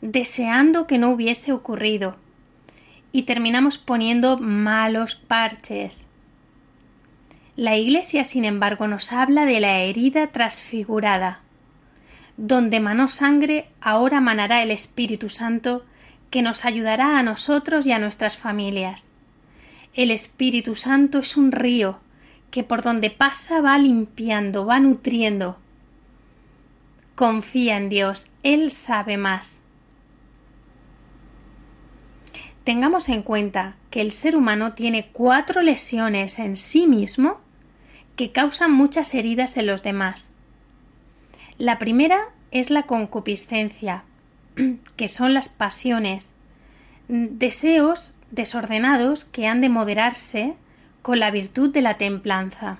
deseando 0.00 0.86
que 0.86 0.98
no 0.98 1.10
hubiese 1.10 1.52
ocurrido. 1.52 2.16
Y 3.12 3.22
terminamos 3.22 3.76
poniendo 3.76 4.38
malos 4.38 5.14
parches. 5.14 6.06
La 7.56 7.76
Iglesia, 7.76 8.24
sin 8.24 8.46
embargo, 8.46 8.88
nos 8.88 9.12
habla 9.12 9.44
de 9.44 9.60
la 9.60 9.80
herida 9.80 10.28
transfigurada. 10.28 11.40
Donde 12.38 12.80
manó 12.80 13.08
sangre, 13.08 13.68
ahora 13.82 14.22
manará 14.22 14.62
el 14.62 14.70
Espíritu 14.70 15.28
Santo, 15.28 15.84
que 16.30 16.40
nos 16.40 16.64
ayudará 16.64 17.18
a 17.18 17.22
nosotros 17.22 17.86
y 17.86 17.92
a 17.92 17.98
nuestras 17.98 18.38
familias. 18.38 19.10
El 19.92 20.10
Espíritu 20.10 20.74
Santo 20.74 21.18
es 21.18 21.36
un 21.36 21.52
río 21.52 21.98
que 22.52 22.62
por 22.62 22.82
donde 22.82 23.10
pasa 23.10 23.62
va 23.62 23.76
limpiando, 23.78 24.66
va 24.66 24.78
nutriendo. 24.78 25.56
Confía 27.16 27.78
en 27.78 27.88
Dios, 27.88 28.28
Él 28.42 28.70
sabe 28.70 29.16
más. 29.16 29.62
Tengamos 32.62 33.08
en 33.08 33.22
cuenta 33.22 33.74
que 33.90 34.02
el 34.02 34.12
ser 34.12 34.36
humano 34.36 34.74
tiene 34.74 35.08
cuatro 35.12 35.62
lesiones 35.62 36.38
en 36.38 36.58
sí 36.58 36.86
mismo 36.86 37.40
que 38.16 38.32
causan 38.32 38.70
muchas 38.70 39.14
heridas 39.14 39.56
en 39.56 39.66
los 39.66 39.82
demás. 39.82 40.28
La 41.56 41.78
primera 41.78 42.20
es 42.50 42.70
la 42.70 42.82
concupiscencia, 42.82 44.04
que 44.96 45.08
son 45.08 45.32
las 45.32 45.48
pasiones, 45.48 46.34
deseos 47.08 48.14
desordenados 48.30 49.24
que 49.24 49.46
han 49.46 49.62
de 49.62 49.70
moderarse 49.70 50.54
con 51.02 51.18
la 51.18 51.30
virtud 51.30 51.72
de 51.72 51.82
la 51.82 51.98
templanza. 51.98 52.78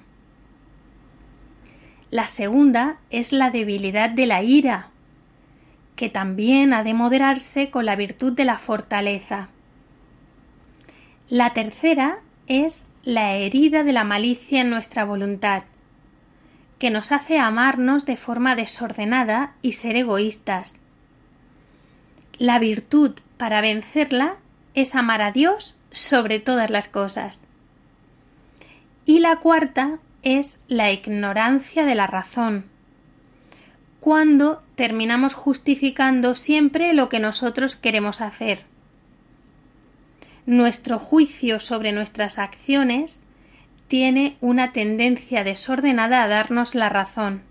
La 2.11 2.27
segunda 2.27 2.99
es 3.11 3.33
la 3.33 3.51
debilidad 3.51 4.11
de 4.11 4.27
la 4.27 4.43
ira, 4.43 4.89
que 5.97 6.09
también 6.09 6.73
ha 6.73 6.85
de 6.85 6.95
moderarse 6.95 7.71
con 7.71 7.85
la 7.85 7.97
virtud 7.97 8.33
de 8.33 8.45
la 8.45 8.59
fortaleza. 8.59 9.49
La 11.29 11.53
tercera 11.53 12.19
es 12.47 12.89
la 13.05 13.35
herida 13.35 13.83
de 13.83 13.93
la 13.93 14.05
malicia 14.05 14.61
en 14.61 14.71
nuestra 14.71 15.05
voluntad, 15.05 15.65
que 16.79 16.91
nos 16.91 17.13
hace 17.13 17.39
amarnos 17.39 18.07
de 18.07 18.17
forma 18.17 18.55
desordenada 18.55 19.55
y 19.63 19.73
ser 19.73 19.97
egoístas. 19.97 20.81
La 22.39 22.59
virtud 22.59 23.15
para 23.37 23.61
vencerla 23.61 24.37
es 24.75 24.95
amar 24.95 25.23
a 25.23 25.33
Dios 25.33 25.79
sobre 25.93 26.41
todas 26.41 26.71
las 26.71 26.89
cosas. 26.89 27.47
Y 29.05 29.21
la 29.21 29.37
cuarta 29.37 29.99
es 30.23 30.61
la 30.69 30.93
ignorancia 30.93 31.85
de 31.85 31.95
la 31.95 32.07
razón, 32.07 32.65
cuando 34.01 34.63
terminamos 34.75 35.35
justificando 35.35 36.35
siempre 36.35 36.93
lo 36.95 37.09
que 37.09 37.21
nosotros 37.21 37.77
queremos 37.77 38.21
hacer. 38.21 38.63
Nuestro 40.47 40.99
juicio 40.99 41.61
sobre 41.61 41.93
nuestras 41.93 42.39
acciones 42.39 43.23
tiene 43.89 44.37
una 44.41 44.73
tendencia 44.73 45.45
desordenada 45.45 46.23
a 46.23 46.29
darnos 46.29 46.75
la 46.75 46.89
razón. 46.89 47.43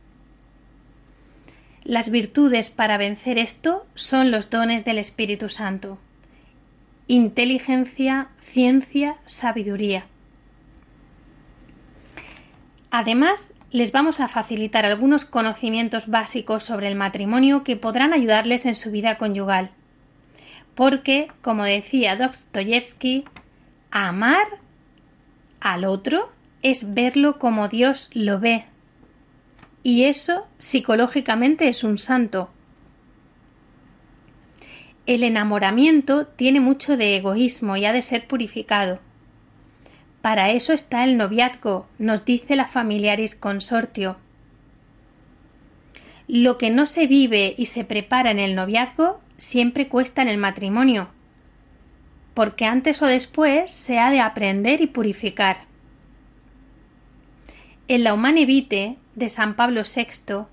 Las 1.84 2.12
virtudes 2.12 2.70
para 2.70 2.98
vencer 2.98 3.38
esto 3.38 3.86
son 3.96 4.32
los 4.32 4.50
dones 4.50 4.86
del 4.86 4.98
Espíritu 4.98 5.50
Santo. 5.50 5.98
Inteligencia, 7.08 8.30
ciencia, 8.42 9.18
sabiduría. 9.26 10.06
Además, 12.92 13.54
les 13.72 13.92
vamos 13.92 14.20
a 14.20 14.28
facilitar 14.28 14.86
algunos 14.86 15.26
conocimientos 15.26 16.08
básicos 16.08 16.64
sobre 16.64 16.88
el 16.88 16.96
matrimonio 16.96 17.64
que 17.64 17.78
podrán 17.78 18.14
ayudarles 18.14 18.66
en 18.66 18.76
su 18.76 18.92
vida 18.92 19.18
conyugal. 19.18 19.72
Porque, 20.76 21.32
como 21.42 21.64
decía 21.64 22.16
Dostoyevsky, 22.16 23.26
amar 23.92 24.46
al 25.62 25.86
otro 25.86 26.32
es 26.62 26.94
verlo 26.94 27.40
como 27.40 27.70
Dios 27.70 28.10
lo 28.14 28.40
ve, 28.40 28.66
y 29.84 30.04
eso 30.04 30.48
psicológicamente 30.58 31.68
es 31.68 31.84
un 31.84 31.98
santo. 31.98 32.50
El 35.06 35.24
enamoramiento 35.24 36.28
tiene 36.28 36.60
mucho 36.60 36.98
de 36.98 37.16
egoísmo 37.16 37.78
y 37.78 37.86
ha 37.86 37.94
de 37.94 38.02
ser 38.02 38.28
purificado. 38.28 39.00
Para 40.22 40.52
eso 40.52 40.72
está 40.74 41.04
el 41.04 41.18
noviazgo, 41.18 41.88
nos 41.98 42.26
dice 42.26 42.56
la 42.56 42.68
Familiaris 42.68 43.36
Consortio. 43.36 44.18
Lo 46.28 46.58
que 46.60 46.70
no 46.70 46.86
se 46.86 47.08
vive 47.08 47.56
y 47.58 47.66
se 47.66 47.84
prepara 47.84 48.30
en 48.30 48.40
el 48.40 48.54
noviazgo 48.54 49.20
siempre 49.38 49.88
cuesta 49.88 50.22
en 50.22 50.28
el 50.28 50.38
matrimonio, 50.38 51.10
porque 52.36 52.66
antes 52.66 53.02
o 53.02 53.08
después 53.08 53.72
se 53.72 53.98
ha 53.98 54.12
de 54.12 54.20
aprender 54.20 54.82
y 54.82 54.88
purificar. 54.88 55.66
En 57.88 58.04
la 58.04 58.14
Humane 58.14 58.46
de 59.16 59.30
San 59.30 59.56
Pablo 59.56 59.82
VI, 59.84 60.46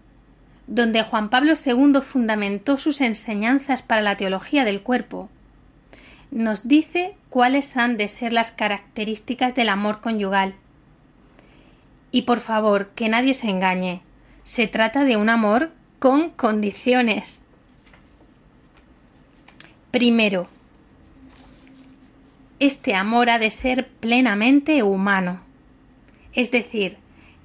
donde 0.66 1.02
Juan 1.02 1.28
Pablo 1.28 1.52
II 1.64 2.00
fundamentó 2.00 2.78
sus 2.78 3.00
enseñanzas 3.02 3.82
para 3.82 4.02
la 4.02 4.16
teología 4.16 4.64
del 4.64 4.80
cuerpo, 4.80 5.28
nos 6.30 6.68
dice 6.68 7.14
cuáles 7.30 7.76
han 7.76 7.96
de 7.96 8.08
ser 8.08 8.32
las 8.32 8.50
características 8.50 9.54
del 9.54 9.68
amor 9.68 10.00
conyugal. 10.00 10.54
Y 12.10 12.22
por 12.22 12.40
favor, 12.40 12.88
que 12.94 13.08
nadie 13.08 13.34
se 13.34 13.50
engañe, 13.50 14.02
se 14.44 14.66
trata 14.66 15.04
de 15.04 15.16
un 15.16 15.28
amor 15.28 15.70
con 15.98 16.30
condiciones. 16.30 17.42
Primero, 19.90 20.48
este 22.60 22.94
amor 22.94 23.30
ha 23.30 23.38
de 23.38 23.50
ser 23.50 23.88
plenamente 23.88 24.82
humano, 24.82 25.40
es 26.34 26.50
decir, 26.50 26.96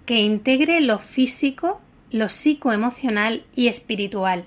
que 0.05 0.19
integre 0.21 0.81
lo 0.81 0.99
físico, 0.99 1.79
lo 2.11 2.29
psicoemocional 2.29 3.43
y 3.55 3.67
espiritual. 3.67 4.45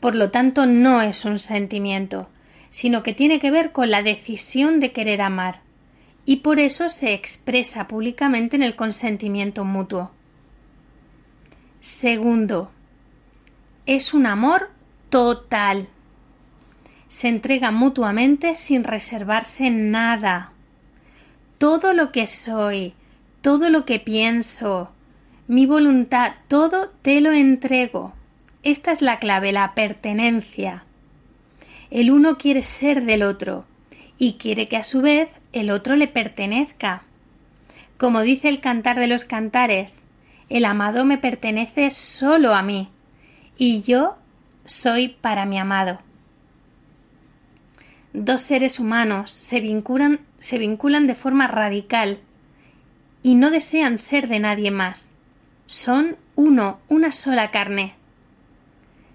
Por 0.00 0.14
lo 0.14 0.30
tanto, 0.30 0.66
no 0.66 1.02
es 1.02 1.24
un 1.24 1.38
sentimiento, 1.38 2.28
sino 2.78 3.02
que 3.02 3.12
tiene 3.12 3.40
que 3.40 3.50
ver 3.50 3.72
con 3.72 3.90
la 3.90 4.04
decisión 4.04 4.78
de 4.78 4.92
querer 4.92 5.20
amar, 5.20 5.62
y 6.24 6.36
por 6.36 6.60
eso 6.60 6.88
se 6.90 7.12
expresa 7.12 7.88
públicamente 7.88 8.54
en 8.54 8.62
el 8.62 8.76
consentimiento 8.76 9.64
mutuo. 9.64 10.12
Segundo, 11.80 12.70
es 13.84 14.14
un 14.14 14.26
amor 14.26 14.70
total. 15.10 15.88
Se 17.08 17.26
entrega 17.26 17.72
mutuamente 17.72 18.54
sin 18.54 18.84
reservarse 18.84 19.70
nada. 19.70 20.52
Todo 21.58 21.94
lo 21.94 22.12
que 22.12 22.28
soy, 22.28 22.94
todo 23.40 23.70
lo 23.70 23.86
que 23.86 23.98
pienso, 23.98 24.92
mi 25.48 25.66
voluntad, 25.66 26.34
todo 26.46 26.90
te 27.02 27.20
lo 27.20 27.32
entrego. 27.32 28.12
Esta 28.62 28.92
es 28.92 29.02
la 29.02 29.18
clave, 29.18 29.50
la 29.50 29.74
pertenencia. 29.74 30.84
El 31.90 32.10
uno 32.10 32.36
quiere 32.36 32.62
ser 32.62 33.04
del 33.04 33.22
otro 33.22 33.64
y 34.18 34.34
quiere 34.34 34.66
que 34.66 34.76
a 34.76 34.82
su 34.82 35.00
vez 35.00 35.28
el 35.52 35.70
otro 35.70 35.96
le 35.96 36.08
pertenezca. 36.08 37.02
Como 37.96 38.20
dice 38.20 38.48
el 38.48 38.60
cantar 38.60 38.98
de 38.98 39.06
los 39.06 39.24
cantares, 39.24 40.04
el 40.48 40.64
amado 40.64 41.04
me 41.04 41.18
pertenece 41.18 41.90
solo 41.90 42.54
a 42.54 42.62
mí 42.62 42.88
y 43.56 43.82
yo 43.82 44.16
soy 44.66 45.08
para 45.08 45.46
mi 45.46 45.58
amado. 45.58 45.98
Dos 48.12 48.42
seres 48.42 48.78
humanos 48.78 49.30
se 49.30 49.60
vinculan, 49.60 50.20
se 50.38 50.58
vinculan 50.58 51.06
de 51.06 51.14
forma 51.14 51.46
radical 51.48 52.18
y 53.22 53.34
no 53.34 53.50
desean 53.50 53.98
ser 53.98 54.28
de 54.28 54.40
nadie 54.40 54.70
más. 54.70 55.12
Son 55.66 56.16
uno, 56.34 56.80
una 56.88 57.12
sola 57.12 57.50
carne. 57.50 57.94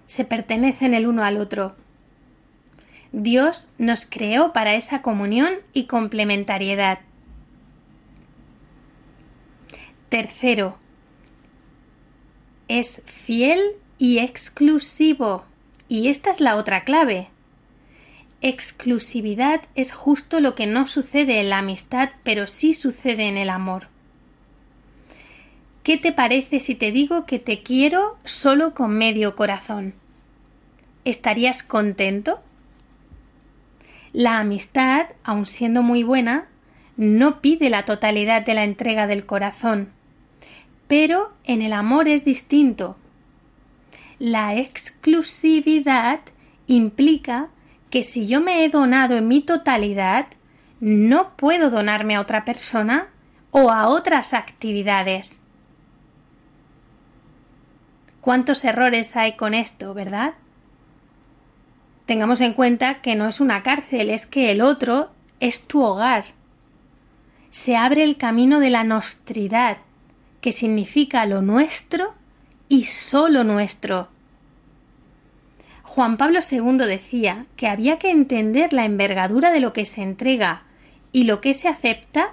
Se 0.06 0.24
pertenecen 0.24 0.94
el 0.94 1.06
uno 1.06 1.24
al 1.24 1.38
otro. 1.38 1.74
Dios 3.16 3.68
nos 3.78 4.06
creó 4.06 4.52
para 4.52 4.74
esa 4.74 5.00
comunión 5.00 5.54
y 5.72 5.84
complementariedad. 5.84 6.98
Tercero, 10.08 10.76
es 12.66 13.02
fiel 13.06 13.60
y 13.98 14.18
exclusivo. 14.18 15.44
Y 15.88 16.08
esta 16.08 16.32
es 16.32 16.40
la 16.40 16.56
otra 16.56 16.82
clave. 16.82 17.28
Exclusividad 18.40 19.62
es 19.76 19.92
justo 19.92 20.40
lo 20.40 20.56
que 20.56 20.66
no 20.66 20.88
sucede 20.88 21.38
en 21.38 21.50
la 21.50 21.58
amistad, 21.58 22.10
pero 22.24 22.48
sí 22.48 22.74
sucede 22.74 23.28
en 23.28 23.36
el 23.36 23.48
amor. 23.48 23.86
¿Qué 25.84 25.98
te 25.98 26.10
parece 26.10 26.58
si 26.58 26.74
te 26.74 26.90
digo 26.90 27.26
que 27.26 27.38
te 27.38 27.62
quiero 27.62 28.18
solo 28.24 28.74
con 28.74 28.98
medio 28.98 29.36
corazón? 29.36 29.94
¿Estarías 31.04 31.62
contento? 31.62 32.40
La 34.14 34.38
amistad, 34.38 35.06
aun 35.24 35.44
siendo 35.44 35.82
muy 35.82 36.04
buena, 36.04 36.46
no 36.96 37.40
pide 37.40 37.68
la 37.68 37.84
totalidad 37.84 38.46
de 38.46 38.54
la 38.54 38.62
entrega 38.62 39.08
del 39.08 39.26
corazón. 39.26 39.90
Pero 40.86 41.32
en 41.42 41.62
el 41.62 41.72
amor 41.72 42.06
es 42.06 42.24
distinto. 42.24 42.96
La 44.20 44.54
exclusividad 44.54 46.20
implica 46.68 47.48
que 47.90 48.04
si 48.04 48.28
yo 48.28 48.40
me 48.40 48.64
he 48.64 48.68
donado 48.68 49.16
en 49.16 49.26
mi 49.26 49.40
totalidad, 49.40 50.28
no 50.78 51.36
puedo 51.36 51.68
donarme 51.68 52.14
a 52.14 52.20
otra 52.20 52.44
persona 52.44 53.08
o 53.50 53.72
a 53.72 53.88
otras 53.88 54.32
actividades. 54.32 55.42
¿Cuántos 58.20 58.64
errores 58.64 59.16
hay 59.16 59.32
con 59.32 59.54
esto, 59.54 59.92
verdad? 59.92 60.34
Tengamos 62.06 62.40
en 62.40 62.52
cuenta 62.52 63.00
que 63.00 63.14
no 63.14 63.26
es 63.28 63.40
una 63.40 63.62
cárcel, 63.62 64.10
es 64.10 64.26
que 64.26 64.50
el 64.50 64.60
otro 64.60 65.10
es 65.40 65.66
tu 65.66 65.82
hogar. 65.82 66.24
Se 67.50 67.76
abre 67.76 68.02
el 68.02 68.16
camino 68.16 68.60
de 68.60 68.70
la 68.70 68.84
nostridad, 68.84 69.78
que 70.40 70.52
significa 70.52 71.24
lo 71.24 71.40
nuestro 71.40 72.14
y 72.68 72.84
solo 72.84 73.44
nuestro. 73.44 74.08
Juan 75.82 76.16
Pablo 76.16 76.40
II 76.50 76.78
decía 76.78 77.46
que 77.56 77.68
había 77.68 77.98
que 77.98 78.10
entender 78.10 78.72
la 78.72 78.84
envergadura 78.84 79.52
de 79.52 79.60
lo 79.60 79.72
que 79.72 79.84
se 79.84 80.02
entrega 80.02 80.64
y 81.12 81.24
lo 81.24 81.40
que 81.40 81.54
se 81.54 81.68
acepta 81.68 82.32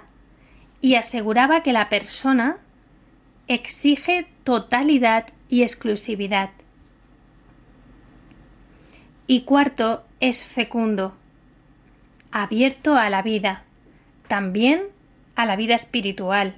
y 0.80 0.96
aseguraba 0.96 1.62
que 1.62 1.72
la 1.72 1.88
persona 1.88 2.58
exige 3.46 4.26
totalidad 4.42 5.28
y 5.48 5.62
exclusividad. 5.62 6.50
Y 9.32 9.44
cuarto 9.44 10.04
es 10.20 10.44
fecundo, 10.44 11.14
abierto 12.32 12.96
a 12.96 13.08
la 13.08 13.22
vida, 13.22 13.62
también 14.28 14.82
a 15.36 15.46
la 15.46 15.56
vida 15.56 15.74
espiritual. 15.74 16.54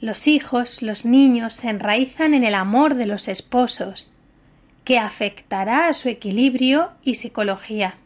Los 0.00 0.26
hijos, 0.26 0.80
los 0.80 1.04
niños 1.04 1.52
se 1.52 1.68
enraizan 1.68 2.32
en 2.32 2.44
el 2.44 2.54
amor 2.54 2.94
de 2.94 3.04
los 3.04 3.28
esposos, 3.28 4.14
que 4.86 4.98
afectará 4.98 5.86
a 5.86 5.92
su 5.92 6.08
equilibrio 6.08 6.92
y 7.02 7.16
psicología. 7.16 7.96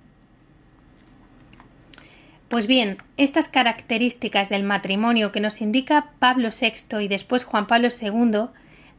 Pues 2.49 2.67
bien, 2.67 2.99
estas 3.17 3.47
características 3.47 4.49
del 4.49 4.65
matrimonio 4.65 5.31
que 5.31 5.39
nos 5.39 5.61
indica 5.61 6.11
Pablo 6.19 6.49
VI 6.49 7.05
y 7.05 7.07
después 7.07 7.45
Juan 7.45 7.69
Pablo 7.69 7.87
II 7.87 8.47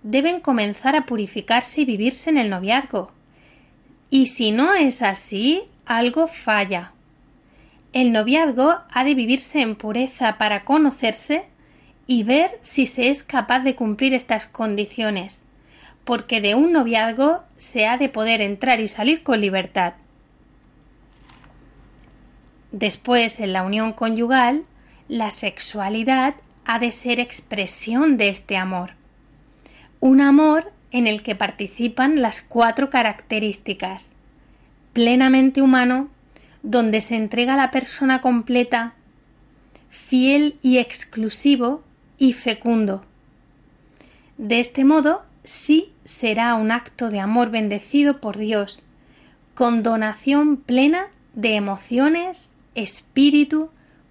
deben 0.03 0.39
comenzar 0.39 0.95
a 0.95 1.05
purificarse 1.05 1.81
y 1.81 1.83
vivirse 1.83 2.29
en 2.29 2.37
el 2.37 2.49
noviazgo. 2.49 3.16
Y 4.09 4.27
si 4.27 4.51
no 4.51 4.73
es 4.73 5.01
así, 5.01 5.63
algo 5.85 6.27
falla. 6.27 6.91
El 7.93 8.11
noviazgo 8.11 8.75
ha 8.91 9.03
de 9.03 9.15
vivirse 9.15 9.61
en 9.61 9.75
pureza 9.75 10.37
para 10.37 10.63
conocerse 10.63 11.45
y 12.05 12.23
ver 12.23 12.57
si 12.61 12.85
se 12.85 13.09
es 13.09 13.23
capaz 13.23 13.59
de 13.59 13.75
cumplir 13.75 14.13
estas 14.13 14.45
condiciones, 14.45 15.43
porque 16.05 16.39
de 16.39 16.55
un 16.55 16.71
noviazgo 16.71 17.43
se 17.57 17.87
ha 17.87 17.97
de 17.97 18.07
poder 18.07 18.41
entrar 18.41 18.79
y 18.79 18.87
salir 18.87 19.23
con 19.23 19.41
libertad. 19.41 19.93
Después, 22.71 23.39
en 23.39 23.53
la 23.53 23.63
unión 23.63 23.93
conyugal, 23.93 24.63
la 25.09 25.31
sexualidad 25.31 26.35
ha 26.65 26.79
de 26.79 26.91
ser 26.91 27.19
expresión 27.19 28.17
de 28.17 28.29
este 28.29 28.57
amor. 28.57 28.91
Un 29.99 30.21
amor 30.21 30.71
en 30.91 31.07
el 31.07 31.21
que 31.23 31.35
participan 31.35 32.21
las 32.21 32.41
cuatro 32.41 32.89
características 32.89 34.13
plenamente 34.93 35.61
humano, 35.61 36.09
donde 36.63 37.01
se 37.01 37.15
entrega 37.15 37.55
la 37.55 37.69
persona 37.69 38.19
completa, 38.19 38.95
fiel 39.89 40.57
y 40.63 40.79
exclusivo, 40.79 41.83
y 42.17 42.33
fecundo. 42.33 43.05
De 44.39 44.59
este 44.59 44.85
modo, 44.85 45.23
sí 45.43 45.93
será 46.03 46.55
un 46.55 46.71
acto 46.71 47.09
de 47.09 47.19
amor 47.19 47.51
bendecido 47.51 48.19
por 48.19 48.37
Dios, 48.37 48.81
con 49.53 49.83
donación 49.83 50.57
plena 50.57 51.09
de 51.33 51.53
emociones, 51.55 52.57
espíritu, 52.75 53.69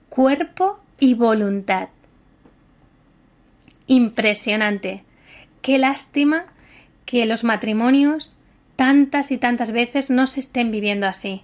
cuerpo 0.09 0.79
y 1.01 1.15
voluntad. 1.15 1.89
Impresionante. 3.87 5.05
Qué 5.63 5.79
lástima 5.79 6.47
que 7.07 7.25
los 7.25 7.45
matrimonios 7.45 8.37
tantas 8.77 9.31
y 9.31 9.39
tantas 9.39 9.73
veces 9.73 10.11
no 10.11 10.27
se 10.27 10.41
estén 10.41 10.71
viviendo 10.71 11.07
así. 11.07 11.43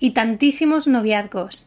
Y 0.00 0.12
tantísimos 0.12 0.86
noviazgos. 0.86 1.66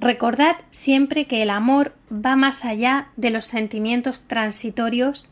Recordad 0.00 0.56
siempre 0.70 1.26
que 1.26 1.42
el 1.42 1.50
amor 1.50 1.94
va 2.12 2.36
más 2.36 2.64
allá 2.64 3.08
de 3.16 3.30
los 3.30 3.46
sentimientos 3.46 4.24
transitorios, 4.26 5.30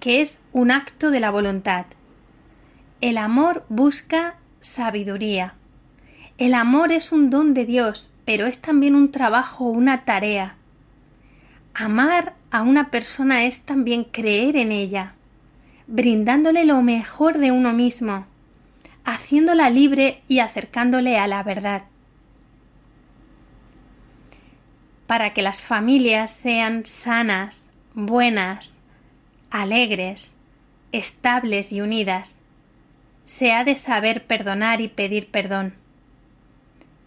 que 0.00 0.20
es 0.20 0.44
un 0.52 0.70
acto 0.70 1.10
de 1.10 1.20
la 1.20 1.30
voluntad. 1.30 1.86
El 3.00 3.16
amor 3.16 3.64
busca 3.68 4.34
sabiduría. 4.60 5.54
El 6.36 6.54
amor 6.54 6.92
es 6.92 7.12
un 7.12 7.30
don 7.30 7.54
de 7.54 7.64
Dios, 7.64 8.10
pero 8.24 8.46
es 8.46 8.60
también 8.60 8.94
un 8.94 9.10
trabajo, 9.10 9.64
una 9.64 10.04
tarea. 10.04 10.56
Amar 11.74 12.34
a 12.50 12.62
una 12.62 12.90
persona 12.90 13.44
es 13.44 13.62
también 13.62 14.04
creer 14.04 14.56
en 14.56 14.72
ella, 14.72 15.14
brindándole 15.86 16.64
lo 16.64 16.80
mejor 16.82 17.38
de 17.38 17.50
uno 17.50 17.72
mismo, 17.72 18.26
haciéndola 19.04 19.70
libre 19.70 20.22
y 20.28 20.38
acercándole 20.38 21.18
a 21.18 21.26
la 21.26 21.42
verdad. 21.42 21.82
para 25.06 25.32
que 25.32 25.42
las 25.42 25.60
familias 25.60 26.32
sean 26.32 26.86
sanas, 26.86 27.70
buenas, 27.94 28.78
alegres, 29.50 30.36
estables 30.92 31.72
y 31.72 31.80
unidas, 31.80 32.42
se 33.24 33.52
ha 33.52 33.64
de 33.64 33.76
saber 33.76 34.26
perdonar 34.26 34.80
y 34.80 34.88
pedir 34.88 35.28
perdón. 35.30 35.74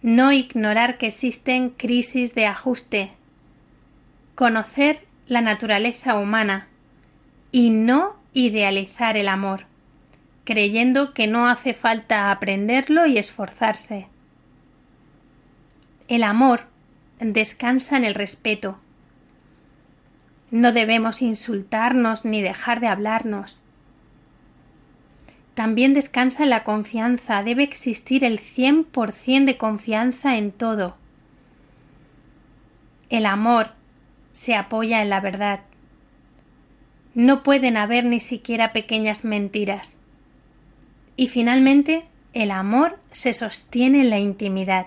No 0.02 0.32
ignorar 0.32 0.98
que 0.98 1.08
existen 1.08 1.70
crisis 1.70 2.34
de 2.34 2.46
ajuste, 2.46 3.10
conocer 4.38 5.04
la 5.26 5.40
naturaleza 5.40 6.16
humana 6.16 6.68
y 7.50 7.70
no 7.70 8.14
idealizar 8.34 9.16
el 9.16 9.26
amor, 9.26 9.66
creyendo 10.44 11.12
que 11.12 11.26
no 11.26 11.48
hace 11.48 11.74
falta 11.74 12.30
aprenderlo 12.30 13.04
y 13.06 13.18
esforzarse. 13.18 14.06
El 16.06 16.22
amor 16.22 16.66
descansa 17.18 17.96
en 17.96 18.04
el 18.04 18.14
respeto. 18.14 18.78
No 20.52 20.70
debemos 20.70 21.20
insultarnos 21.20 22.24
ni 22.24 22.40
dejar 22.40 22.78
de 22.78 22.86
hablarnos. 22.86 23.60
También 25.54 25.94
descansa 25.94 26.44
en 26.44 26.50
la 26.50 26.62
confianza, 26.62 27.42
debe 27.42 27.64
existir 27.64 28.22
el 28.22 28.38
100% 28.38 29.46
de 29.46 29.56
confianza 29.56 30.36
en 30.36 30.52
todo. 30.52 30.96
El 33.10 33.26
amor 33.26 33.72
se 34.38 34.54
apoya 34.54 35.02
en 35.02 35.10
la 35.10 35.18
verdad. 35.18 35.62
No 37.12 37.42
pueden 37.42 37.76
haber 37.76 38.04
ni 38.04 38.20
siquiera 38.20 38.72
pequeñas 38.72 39.24
mentiras. 39.24 39.98
Y 41.16 41.26
finalmente, 41.26 42.04
el 42.34 42.52
amor 42.52 43.00
se 43.10 43.34
sostiene 43.34 44.02
en 44.02 44.10
la 44.10 44.20
intimidad. 44.20 44.86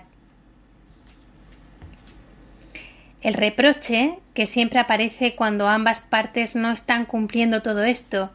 El 3.20 3.34
reproche, 3.34 4.20
que 4.32 4.46
siempre 4.46 4.78
aparece 4.78 5.36
cuando 5.36 5.68
ambas 5.68 6.00
partes 6.00 6.56
no 6.56 6.72
están 6.72 7.04
cumpliendo 7.04 7.60
todo 7.60 7.84
esto, 7.84 8.30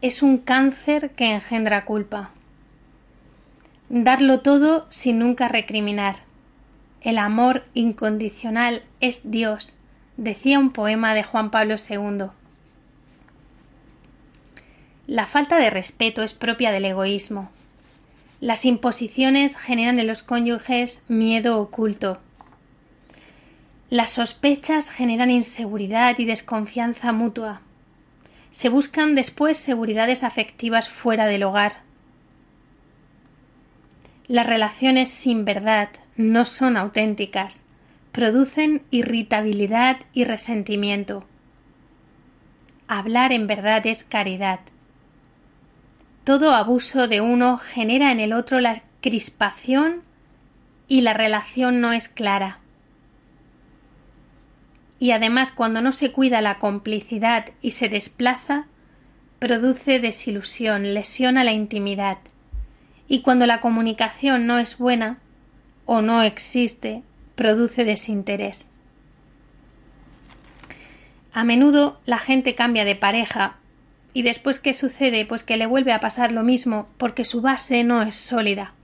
es 0.00 0.22
un 0.22 0.38
cáncer 0.38 1.10
que 1.10 1.34
engendra 1.34 1.84
culpa. 1.84 2.30
Darlo 3.90 4.40
todo 4.40 4.86
sin 4.88 5.18
nunca 5.18 5.48
recriminar. 5.48 6.20
El 7.02 7.18
amor 7.18 7.66
incondicional 7.74 8.82
es 9.00 9.30
Dios, 9.30 9.76
decía 10.20 10.60
un 10.60 10.70
poema 10.70 11.14
de 11.14 11.24
Juan 11.24 11.50
Pablo 11.50 11.74
II. 11.74 12.26
La 15.08 15.26
falta 15.26 15.58
de 15.58 15.70
respeto 15.70 16.22
es 16.22 16.34
propia 16.34 16.70
del 16.70 16.84
egoísmo. 16.84 17.50
Las 18.40 18.64
imposiciones 18.64 19.56
generan 19.56 19.98
en 19.98 20.06
los 20.06 20.22
cónyuges 20.22 21.04
miedo 21.08 21.58
oculto. 21.58 22.18
Las 23.90 24.10
sospechas 24.10 24.90
generan 24.90 25.30
inseguridad 25.30 26.16
y 26.18 26.24
desconfianza 26.24 27.10
mutua 27.12 27.60
se 28.50 28.68
buscan 28.68 29.14
después 29.14 29.56
seguridades 29.58 30.24
afectivas 30.24 30.88
fuera 30.88 31.26
del 31.26 31.44
hogar. 31.44 31.76
Las 34.26 34.46
relaciones 34.46 35.10
sin 35.10 35.44
verdad 35.44 35.88
no 36.16 36.44
son 36.44 36.76
auténticas, 36.76 37.62
producen 38.12 38.82
irritabilidad 38.90 39.98
y 40.12 40.24
resentimiento. 40.24 41.24
Hablar 42.88 43.32
en 43.32 43.46
verdad 43.46 43.86
es 43.86 44.04
caridad. 44.04 44.60
Todo 46.24 46.54
abuso 46.54 47.08
de 47.08 47.20
uno 47.20 47.58
genera 47.58 48.12
en 48.12 48.20
el 48.20 48.32
otro 48.32 48.60
la 48.60 48.82
crispación 49.00 50.02
y 50.88 51.02
la 51.02 51.14
relación 51.14 51.80
no 51.80 51.92
es 51.92 52.08
clara 52.08 52.60
y 55.00 55.12
además 55.12 55.50
cuando 55.50 55.80
no 55.80 55.92
se 55.92 56.12
cuida 56.12 56.42
la 56.42 56.58
complicidad 56.58 57.46
y 57.62 57.72
se 57.72 57.88
desplaza, 57.88 58.66
produce 59.40 59.98
desilusión, 59.98 60.92
lesiona 60.92 61.42
la 61.42 61.52
intimidad. 61.52 62.18
Y 63.08 63.22
cuando 63.22 63.46
la 63.46 63.60
comunicación 63.60 64.46
no 64.46 64.58
es 64.58 64.76
buena 64.76 65.18
o 65.86 66.02
no 66.02 66.22
existe, 66.22 67.02
produce 67.40 67.86
desinterés. 67.86 68.68
A 71.32 71.42
menudo 71.42 71.98
la 72.04 72.18
gente 72.18 72.54
cambia 72.54 72.84
de 72.84 72.96
pareja 72.96 73.56
y 74.12 74.20
después 74.20 74.60
¿qué 74.60 74.74
sucede? 74.74 75.24
Pues 75.24 75.42
que 75.42 75.56
le 75.56 75.64
vuelve 75.64 75.94
a 75.94 76.00
pasar 76.00 76.32
lo 76.32 76.42
mismo 76.42 76.86
porque 76.98 77.24
su 77.24 77.40
base 77.40 77.82
no 77.82 78.02
es 78.02 78.14
sólida. 78.14 78.74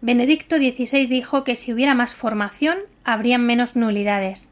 Benedicto 0.00 0.56
XVI 0.56 1.06
dijo 1.06 1.44
que 1.44 1.54
si 1.54 1.74
hubiera 1.74 1.94
más 1.94 2.14
formación 2.14 2.78
habrían 3.04 3.44
menos 3.44 3.76
nulidades. 3.76 4.48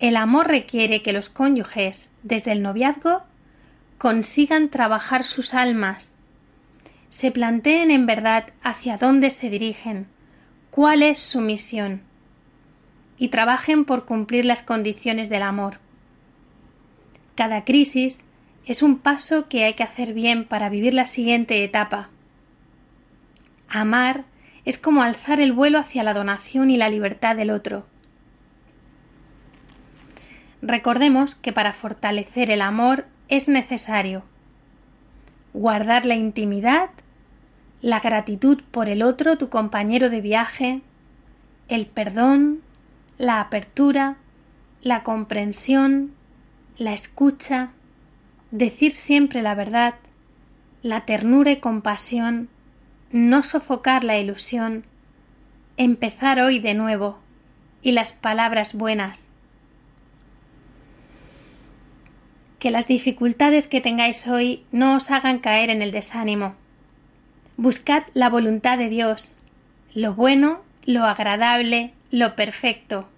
El 0.00 0.16
amor 0.16 0.48
requiere 0.48 1.02
que 1.02 1.12
los 1.12 1.28
cónyuges, 1.28 2.14
desde 2.22 2.52
el 2.52 2.62
noviazgo, 2.62 3.24
consigan 3.98 4.70
trabajar 4.70 5.24
sus 5.26 5.52
almas, 5.52 6.16
se 7.10 7.30
planteen 7.30 7.90
en 7.90 8.06
verdad 8.06 8.46
hacia 8.62 8.96
dónde 8.96 9.28
se 9.28 9.50
dirigen, 9.50 10.06
cuál 10.72 11.02
es 11.02 11.20
su 11.20 11.40
misión, 11.40 12.00
y 13.18 13.28
trabajen 13.28 13.84
por 13.84 14.04
cumplir 14.04 14.44
las 14.44 14.64
condiciones 14.64 15.28
del 15.28 15.42
amor. 15.42 15.78
Cada 17.36 17.64
crisis 17.64 18.30
es 18.66 18.82
un 18.82 18.98
paso 18.98 19.48
que 19.48 19.64
hay 19.64 19.74
que 19.74 19.84
hacer 19.84 20.14
bien 20.14 20.44
para 20.44 20.70
vivir 20.70 20.94
la 20.94 21.06
siguiente 21.06 21.62
etapa. 21.62 22.08
Amar 23.68 24.24
es 24.64 24.78
como 24.78 25.02
alzar 25.02 25.40
el 25.40 25.52
vuelo 25.52 25.78
hacia 25.78 26.02
la 26.02 26.14
donación 26.14 26.70
y 26.70 26.76
la 26.76 26.88
libertad 26.88 27.36
del 27.36 27.50
otro. 27.50 27.86
Recordemos 30.62 31.34
que 31.34 31.52
para 31.52 31.72
fortalecer 31.72 32.50
el 32.50 32.62
amor 32.62 33.06
es 33.28 33.48
necesario 33.48 34.24
guardar 35.52 36.06
la 36.06 36.14
intimidad, 36.14 36.88
la 37.82 37.98
gratitud 37.98 38.62
por 38.70 38.88
el 38.88 39.02
otro, 39.02 39.36
tu 39.36 39.48
compañero 39.48 40.08
de 40.08 40.20
viaje, 40.20 40.80
el 41.68 41.86
perdón, 41.86 42.60
la 43.18 43.40
apertura, 43.40 44.16
la 44.82 45.02
comprensión, 45.02 46.12
la 46.78 46.92
escucha, 46.92 47.70
decir 48.52 48.92
siempre 48.92 49.42
la 49.42 49.56
verdad, 49.56 49.94
la 50.82 51.02
ternura 51.02 51.50
y 51.50 51.56
compasión, 51.56 52.48
no 53.10 53.42
sofocar 53.42 54.04
la 54.04 54.16
ilusión, 54.16 54.84
empezar 55.76 56.40
hoy 56.40 56.60
de 56.60 56.74
nuevo 56.74 57.18
y 57.82 57.92
las 57.92 58.12
palabras 58.12 58.74
buenas, 58.74 59.26
que 62.60 62.70
las 62.70 62.86
dificultades 62.86 63.66
que 63.66 63.80
tengáis 63.80 64.28
hoy 64.28 64.64
no 64.70 64.94
os 64.94 65.10
hagan 65.10 65.40
caer 65.40 65.68
en 65.68 65.82
el 65.82 65.90
desánimo. 65.90 66.54
Buscad 67.62 68.02
la 68.12 68.28
voluntad 68.28 68.76
de 68.76 68.88
Dios, 68.88 69.36
lo 69.94 70.14
bueno, 70.14 70.62
lo 70.84 71.04
agradable, 71.04 71.92
lo 72.10 72.34
perfecto. 72.34 73.08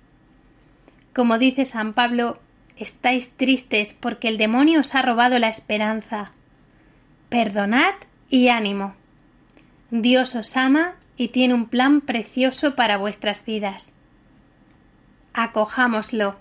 Como 1.15 1.39
dice 1.39 1.65
San 1.65 1.95
Pablo, 1.95 2.39
estáis 2.77 3.31
tristes 3.39 3.97
porque 3.99 4.29
el 4.29 4.37
demonio 4.37 4.81
os 4.81 4.95
ha 4.95 5.01
robado 5.01 5.39
la 5.39 5.49
esperanza. 5.49 6.33
Perdonad 7.31 7.95
y 8.29 8.49
ánimo. 8.49 8.95
Dios 9.91 10.35
os 10.35 10.59
ama 10.59 10.93
y 11.17 11.29
tiene 11.29 11.55
un 11.55 11.65
plan 11.65 12.03
precioso 12.03 12.77
para 12.77 12.99
vuestras 12.99 13.47
vidas. 13.47 13.95
Acojámoslo 15.33 16.37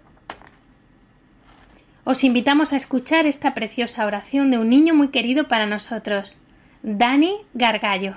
os 2.05 2.25
invitamos 2.25 2.73
a 2.73 2.75
escuchar 2.75 3.25
esta 3.27 3.53
preciosa 3.53 4.05
oración 4.05 4.51
de 4.51 4.57
un 4.57 4.67
niño 4.67 4.93
muy 4.93 5.07
querido 5.07 5.47
para 5.47 5.65
nosotros, 5.65 6.41
Dani 6.83 7.37
Gargallo. 7.53 8.13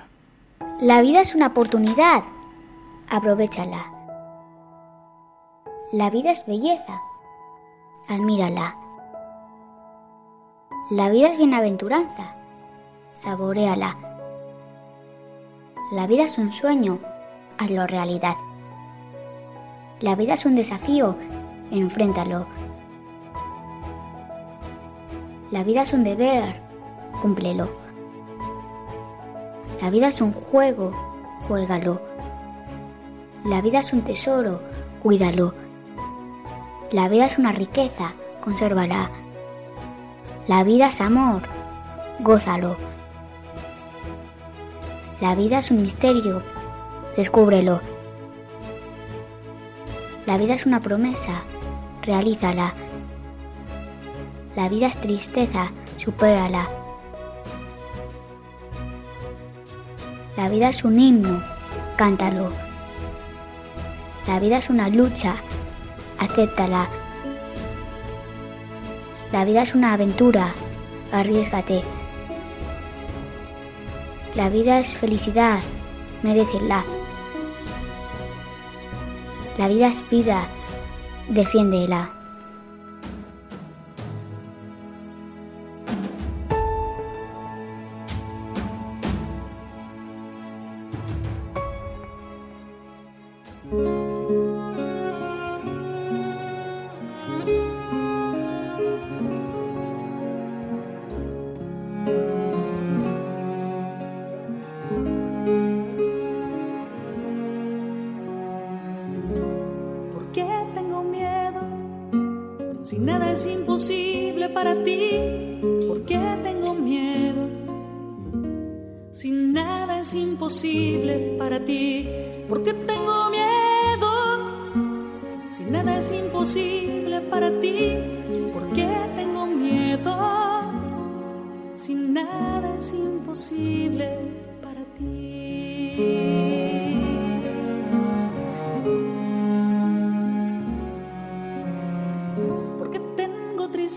La 0.81 1.01
vida 1.01 1.21
es 1.21 1.33
una 1.33 1.47
oportunidad. 1.47 2.23
Aprovechala. 3.09 3.91
La 5.93 6.09
vida 6.09 6.31
es 6.31 6.45
belleza. 6.45 7.01
Admírala. 8.09 8.75
La 10.91 11.09
vida 11.09 11.31
es 11.31 11.37
bienaventuranza. 11.37 12.35
Saboreala. 13.13 13.97
La 15.93 16.05
vida 16.05 16.25
es 16.25 16.37
un 16.37 16.51
sueño. 16.51 16.99
Hazlo 17.57 17.87
realidad. 17.87 18.35
La 20.01 20.15
vida 20.15 20.33
es 20.33 20.45
un 20.45 20.55
desafío. 20.55 21.15
Enfréntalo 21.71 22.45
la 25.49 25.63
vida 25.63 25.83
es 25.83 25.93
un 25.93 26.03
deber, 26.03 26.61
cúmplelo. 27.21 27.86
La 29.81 29.91
vida 29.91 30.07
es 30.07 30.21
un 30.21 30.33
juego, 30.33 30.91
juégalo. 31.47 32.01
La 33.45 33.61
vida 33.61 33.79
es 33.79 33.93
un 33.93 34.01
tesoro, 34.01 34.59
cuídalo. 35.03 35.53
La 36.91 37.07
vida 37.09 37.27
es 37.27 37.37
una 37.37 37.51
riqueza, 37.51 38.13
consérvala. 38.41 39.11
La 40.47 40.63
vida 40.63 40.87
es 40.87 40.99
amor, 40.99 41.43
gózalo. 42.19 42.75
La 45.21 45.35
vida 45.35 45.59
es 45.59 45.69
un 45.69 45.83
misterio, 45.83 46.41
descúbrelo. 47.15 47.81
La 50.25 50.37
vida 50.37 50.55
es 50.55 50.65
una 50.65 50.81
promesa, 50.81 51.43
realízala. 52.01 52.73
La 54.55 54.69
vida 54.69 54.87
es 54.87 54.97
tristeza, 54.97 55.71
supérala. 55.97 56.67
La 60.37 60.49
vida 60.49 60.69
es 60.69 60.83
un 60.83 60.99
himno, 60.99 61.43
cántalo. 61.95 62.53
La 64.27 64.39
vida 64.39 64.59
es 64.59 64.69
una 64.69 64.87
lucha, 64.87 65.35
acéptala. 66.19 66.87
La 69.31 69.43
vida 69.45 69.63
es 69.63 69.73
una 69.73 69.93
aventura, 69.93 70.53
arriesgate. 71.11 71.81
La 74.35 74.49
vida 74.49 74.79
es 74.79 74.95
felicidad, 74.95 75.59
merecela. 76.21 76.85
La 79.57 79.67
vida 79.67 79.87
es 79.87 80.07
vida, 80.07 80.43
defiéndela. 81.29 82.16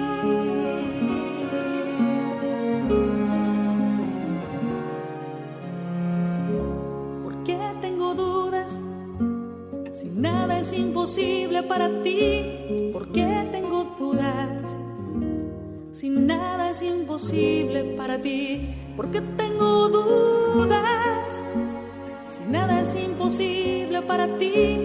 es 10.66 10.74
imposible 10.74 11.62
para 11.62 12.02
ti, 12.02 12.90
porque 12.92 13.48
tengo 13.52 13.96
dudas. 14.00 14.66
Si 15.92 16.10
nada 16.10 16.72
es 16.72 16.82
imposible 16.82 17.84
para 17.96 18.20
ti, 18.20 18.74
porque 18.98 19.22
tengo 19.22 19.90
dudas. 19.90 21.42
Si 22.30 22.42
nada 22.50 22.82
es 22.82 22.96
imposible 22.96 24.02
para 24.02 24.38
ti, 24.40 24.85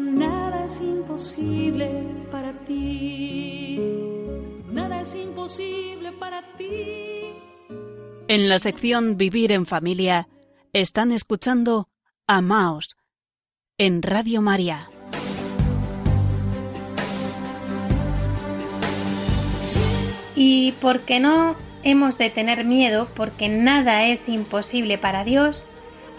Nada 0.00 0.64
es 0.64 0.80
imposible 0.80 1.88
para 2.32 2.52
ti. 2.64 3.78
Nada 4.72 5.00
es 5.00 5.14
imposible 5.14 6.10
para 6.12 6.42
ti. 6.56 7.34
En 8.26 8.48
la 8.48 8.58
sección 8.58 9.16
Vivir 9.16 9.52
en 9.52 9.66
Familia, 9.66 10.26
están 10.72 11.12
escuchando 11.12 11.88
Amaos 12.26 12.96
en 13.78 14.02
Radio 14.02 14.42
María. 14.42 14.90
Y 20.34 20.72
porque 20.80 21.20
no 21.20 21.54
hemos 21.84 22.18
de 22.18 22.30
tener 22.30 22.64
miedo, 22.64 23.08
porque 23.14 23.48
nada 23.48 24.06
es 24.06 24.28
imposible 24.28 24.98
para 24.98 25.22
Dios, 25.22 25.66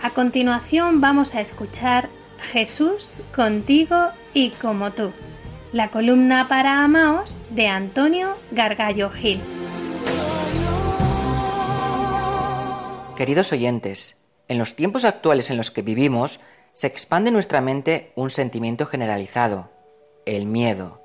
a 0.02 0.12
continuación 0.12 1.02
vamos 1.02 1.36
a 1.36 1.42
escuchar 1.42 2.08
Jesús 2.46 3.22
contigo 3.36 4.10
y 4.34 4.52
como 4.52 4.92
tú, 4.92 5.12
la 5.74 5.90
columna 5.90 6.48
para 6.48 6.84
Amaos 6.84 7.40
de 7.50 7.68
Antonio 7.68 8.38
Gargallo 8.52 9.10
Gil. 9.10 9.42
Queridos 13.18 13.52
oyentes, 13.52 14.18
en 14.48 14.58
los 14.58 14.76
tiempos 14.76 15.06
actuales 15.06 15.50
en 15.50 15.58
los 15.58 15.72
que 15.72 15.82
vivimos, 15.82 16.40
se 16.74 16.88
expande 16.88 17.30
en 17.30 17.34
nuestra 17.34 17.62
mente 17.62 18.12
un 18.16 18.30
sentimiento 18.30 18.86
generalizado, 18.86 19.72
el 20.26 20.46
miedo. 20.46 21.02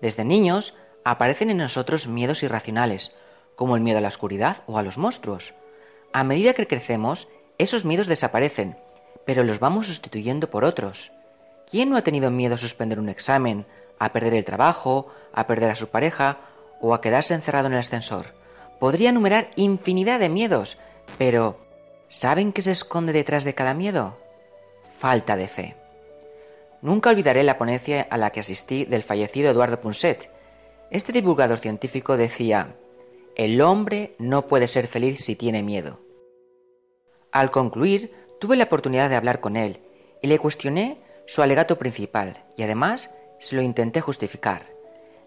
Desde 0.00 0.24
niños 0.24 0.74
aparecen 1.04 1.50
en 1.50 1.58
nosotros 1.58 2.08
miedos 2.08 2.42
irracionales, 2.42 3.14
como 3.56 3.76
el 3.76 3.82
miedo 3.82 3.98
a 3.98 4.00
la 4.00 4.08
oscuridad 4.08 4.62
o 4.66 4.78
a 4.78 4.82
los 4.82 4.98
monstruos. 4.98 5.54
A 6.12 6.24
medida 6.24 6.54
que 6.54 6.66
crecemos, 6.66 7.28
esos 7.58 7.84
miedos 7.84 8.06
desaparecen, 8.06 8.76
pero 9.24 9.44
los 9.44 9.60
vamos 9.60 9.86
sustituyendo 9.86 10.50
por 10.50 10.64
otros. 10.64 11.12
¿Quién 11.70 11.90
no 11.90 11.96
ha 11.96 12.02
tenido 12.02 12.30
miedo 12.30 12.54
a 12.56 12.58
suspender 12.58 12.98
un 12.98 13.08
examen, 13.08 13.66
a 13.98 14.12
perder 14.12 14.34
el 14.34 14.44
trabajo, 14.44 15.08
a 15.32 15.46
perder 15.46 15.70
a 15.70 15.76
su 15.76 15.88
pareja 15.88 16.38
o 16.80 16.94
a 16.94 17.00
quedarse 17.00 17.34
encerrado 17.34 17.66
en 17.66 17.74
el 17.74 17.78
ascensor? 17.78 18.34
Podría 18.80 19.10
enumerar 19.10 19.50
infinidad 19.56 20.18
de 20.20 20.28
miedos, 20.28 20.76
pero 21.18 21.62
¿Saben 22.12 22.52
qué 22.52 22.60
se 22.60 22.72
esconde 22.72 23.14
detrás 23.14 23.42
de 23.42 23.54
cada 23.54 23.72
miedo? 23.72 24.18
Falta 24.98 25.34
de 25.34 25.48
fe. 25.48 25.76
Nunca 26.82 27.08
olvidaré 27.08 27.42
la 27.42 27.56
ponencia 27.56 28.06
a 28.10 28.18
la 28.18 28.28
que 28.28 28.40
asistí 28.40 28.84
del 28.84 29.02
fallecido 29.02 29.50
Eduardo 29.50 29.80
Punset. 29.80 30.30
Este 30.90 31.12
divulgador 31.12 31.58
científico 31.58 32.18
decía, 32.18 32.76
el 33.34 33.62
hombre 33.62 34.14
no 34.18 34.46
puede 34.46 34.66
ser 34.66 34.88
feliz 34.88 35.24
si 35.24 35.36
tiene 35.36 35.62
miedo. 35.62 36.00
Al 37.32 37.50
concluir, 37.50 38.12
tuve 38.42 38.56
la 38.56 38.64
oportunidad 38.64 39.08
de 39.08 39.14
hablar 39.14 39.38
con 39.38 39.56
él 39.56 39.78
y 40.20 40.26
le 40.26 40.40
cuestioné 40.40 40.98
su 41.26 41.42
alegato 41.42 41.78
principal 41.78 42.42
y 42.56 42.64
además 42.64 43.12
se 43.38 43.54
lo 43.54 43.62
intenté 43.62 44.00
justificar. 44.00 44.62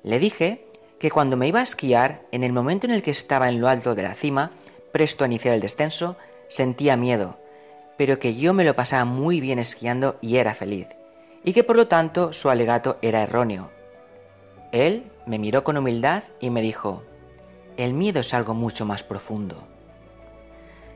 Le 0.04 0.20
dije 0.20 0.66
que 1.00 1.10
cuando 1.10 1.38
me 1.38 1.48
iba 1.48 1.62
a 1.62 1.64
esquiar, 1.64 2.24
en 2.34 2.44
el 2.44 2.52
momento 2.52 2.88
en 2.88 2.92
el 2.92 3.02
que 3.02 3.12
estaba 3.12 3.48
en 3.48 3.62
lo 3.62 3.70
alto 3.70 3.96
de 3.96 4.04
la 4.04 4.16
cima, 4.16 4.52
presto 4.92 5.24
a 5.24 5.28
iniciar 5.28 5.54
el 5.54 5.62
descenso, 5.62 6.18
sentía 6.50 6.98
miedo, 6.98 7.40
pero 7.98 8.20
que 8.20 8.36
yo 8.36 8.54
me 8.54 8.66
lo 8.66 8.76
pasaba 8.76 9.06
muy 9.06 9.40
bien 9.40 9.60
esquiando 9.60 10.18
y 10.20 10.36
era 10.36 10.54
feliz, 10.54 10.90
y 11.46 11.54
que 11.54 11.64
por 11.64 11.78
lo 11.78 11.88
tanto 11.88 12.34
su 12.34 12.50
alegato 12.50 12.98
era 13.02 13.24
erróneo. 13.24 13.72
Él 14.74 15.10
me 15.26 15.40
miró 15.40 15.64
con 15.64 15.78
humildad 15.78 16.24
y 16.42 16.50
me 16.50 16.62
dijo, 16.62 17.02
el 17.78 17.94
miedo 17.94 18.20
es 18.20 18.34
algo 18.34 18.54
mucho 18.54 18.86
más 18.86 19.04
profundo. 19.04 19.66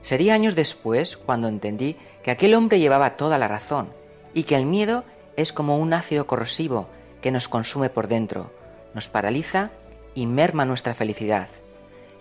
Sería 0.02 0.34
años 0.34 0.56
después 0.56 1.18
cuando 1.18 1.48
entendí 1.48 1.96
que 2.24 2.32
aquel 2.32 2.54
hombre 2.54 2.80
llevaba 2.80 3.16
toda 3.16 3.38
la 3.38 3.48
razón 3.48 3.90
y 4.34 4.44
que 4.44 4.56
el 4.56 4.66
miedo 4.66 5.04
es 5.36 5.54
como 5.54 5.78
un 5.78 5.94
ácido 5.94 6.28
corrosivo 6.28 6.88
que 7.22 7.32
nos 7.32 7.48
consume 7.48 7.90
por 7.90 8.08
dentro, 8.08 8.52
nos 8.94 9.10
paraliza 9.10 9.72
y 10.16 10.26
merma 10.26 10.66
nuestra 10.66 10.94
felicidad. 10.94 11.48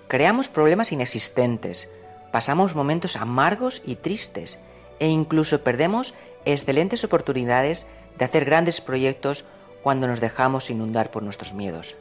Creamos 0.09 0.49
problemas 0.49 0.93
inexistentes, 0.93 1.89
pasamos 2.33 2.75
momentos 2.75 3.17
amargos 3.17 3.83
y 3.85 3.97
tristes 3.97 4.59
e 4.99 5.09
incluso 5.09 5.63
perdemos 5.63 6.15
excelentes 6.45 7.05
oportunidades 7.05 7.87
de 8.19 8.25
hacer 8.25 8.45
grandes 8.45 8.81
proyectos 8.81 9.45
cuando 9.83 10.09
nos 10.09 10.21
dejamos 10.21 10.71
inundar 10.71 11.11
por 11.11 11.23
nuestros 11.23 11.55
miedos. 11.55 11.95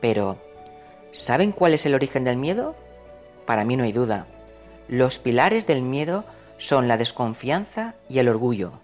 Pero, 0.00 0.36
¿saben 1.12 1.52
cuál 1.52 1.74
es 1.74 1.86
el 1.86 1.94
origen 1.94 2.24
del 2.24 2.36
miedo? 2.36 2.74
para 3.46 3.64
mí 3.64 3.76
no 3.76 3.84
hay 3.84 3.92
duda. 3.92 4.26
Los 4.88 5.18
pilares 5.18 5.66
del 5.66 5.82
miedo 5.82 6.24
son 6.58 6.88
la 6.88 6.96
desconfianza 6.96 7.94
y 8.08 8.18
el 8.18 8.28
orgullo. 8.28 8.80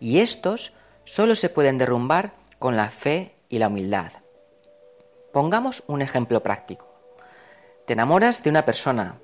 Y 0.00 0.18
estos 0.18 0.72
solo 1.04 1.34
se 1.34 1.48
pueden 1.48 1.78
derrumbar 1.78 2.32
con 2.58 2.76
la 2.76 2.90
fe 2.90 3.34
y 3.48 3.58
la 3.58 3.68
humildad. 3.68 4.12
Pongamos 5.32 5.84
un 5.86 6.02
ejemplo 6.02 6.42
práctico. 6.42 6.92
Te 7.86 7.92
enamoras 7.92 8.42
de 8.42 8.50
una 8.50 8.64
persona, 8.64 9.18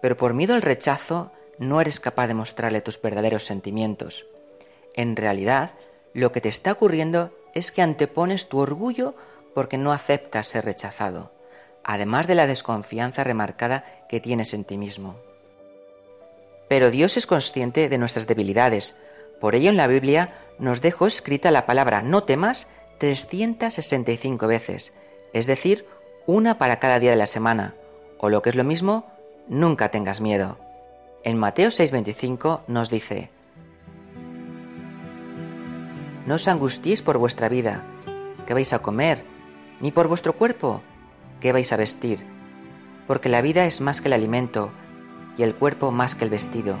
pero 0.00 0.16
por 0.16 0.34
miedo 0.34 0.54
al 0.54 0.62
rechazo 0.62 1.32
no 1.58 1.80
eres 1.80 2.00
capaz 2.00 2.26
de 2.26 2.34
mostrarle 2.34 2.80
tus 2.80 3.00
verdaderos 3.00 3.44
sentimientos. 3.44 4.26
En 4.94 5.16
realidad, 5.16 5.72
lo 6.14 6.32
que 6.32 6.40
te 6.40 6.48
está 6.48 6.72
ocurriendo 6.72 7.32
es 7.54 7.72
que 7.72 7.82
antepones 7.82 8.48
tu 8.48 8.58
orgullo 8.58 9.14
porque 9.54 9.78
no 9.78 9.92
aceptas 9.92 10.46
ser 10.46 10.64
rechazado, 10.64 11.30
además 11.84 12.26
de 12.26 12.34
la 12.34 12.46
desconfianza 12.46 13.22
remarcada 13.22 13.84
que 14.08 14.20
tienes 14.20 14.54
en 14.54 14.64
ti 14.64 14.78
mismo. 14.78 15.16
Pero 16.72 16.90
Dios 16.90 17.18
es 17.18 17.26
consciente 17.26 17.90
de 17.90 17.98
nuestras 17.98 18.26
debilidades, 18.26 18.96
por 19.42 19.54
ello 19.54 19.68
en 19.68 19.76
la 19.76 19.86
Biblia 19.88 20.32
nos 20.58 20.80
dejó 20.80 21.06
escrita 21.06 21.50
la 21.50 21.66
palabra 21.66 22.00
no 22.00 22.22
temas 22.22 22.66
365 22.96 24.46
veces, 24.46 24.94
es 25.34 25.46
decir, 25.46 25.84
una 26.24 26.56
para 26.56 26.78
cada 26.78 26.98
día 26.98 27.10
de 27.10 27.18
la 27.18 27.26
semana, 27.26 27.74
o 28.16 28.30
lo 28.30 28.40
que 28.40 28.48
es 28.48 28.56
lo 28.56 28.64
mismo, 28.64 29.04
nunca 29.48 29.90
tengas 29.90 30.22
miedo. 30.22 30.56
En 31.24 31.36
Mateo 31.36 31.68
6:25 31.68 32.62
nos 32.68 32.88
dice, 32.88 33.28
No 36.24 36.36
os 36.36 36.48
angustiéis 36.48 37.02
por 37.02 37.18
vuestra 37.18 37.50
vida, 37.50 37.84
que 38.46 38.54
vais 38.54 38.72
a 38.72 38.78
comer, 38.78 39.24
ni 39.82 39.90
por 39.90 40.08
vuestro 40.08 40.32
cuerpo, 40.32 40.80
que 41.38 41.52
vais 41.52 41.70
a 41.70 41.76
vestir, 41.76 42.24
porque 43.06 43.28
la 43.28 43.42
vida 43.42 43.66
es 43.66 43.82
más 43.82 44.00
que 44.00 44.08
el 44.08 44.14
alimento, 44.14 44.72
y 45.36 45.42
el 45.42 45.54
cuerpo 45.54 45.90
más 45.90 46.14
que 46.14 46.24
el 46.24 46.30
vestido. 46.30 46.76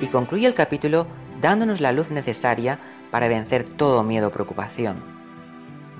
Y 0.00 0.06
concluye 0.06 0.46
el 0.46 0.54
capítulo 0.54 1.06
dándonos 1.40 1.80
la 1.80 1.92
luz 1.92 2.10
necesaria 2.10 2.78
para 3.10 3.28
vencer 3.28 3.64
todo 3.64 4.02
miedo 4.02 4.28
o 4.28 4.30
preocupación. 4.30 4.96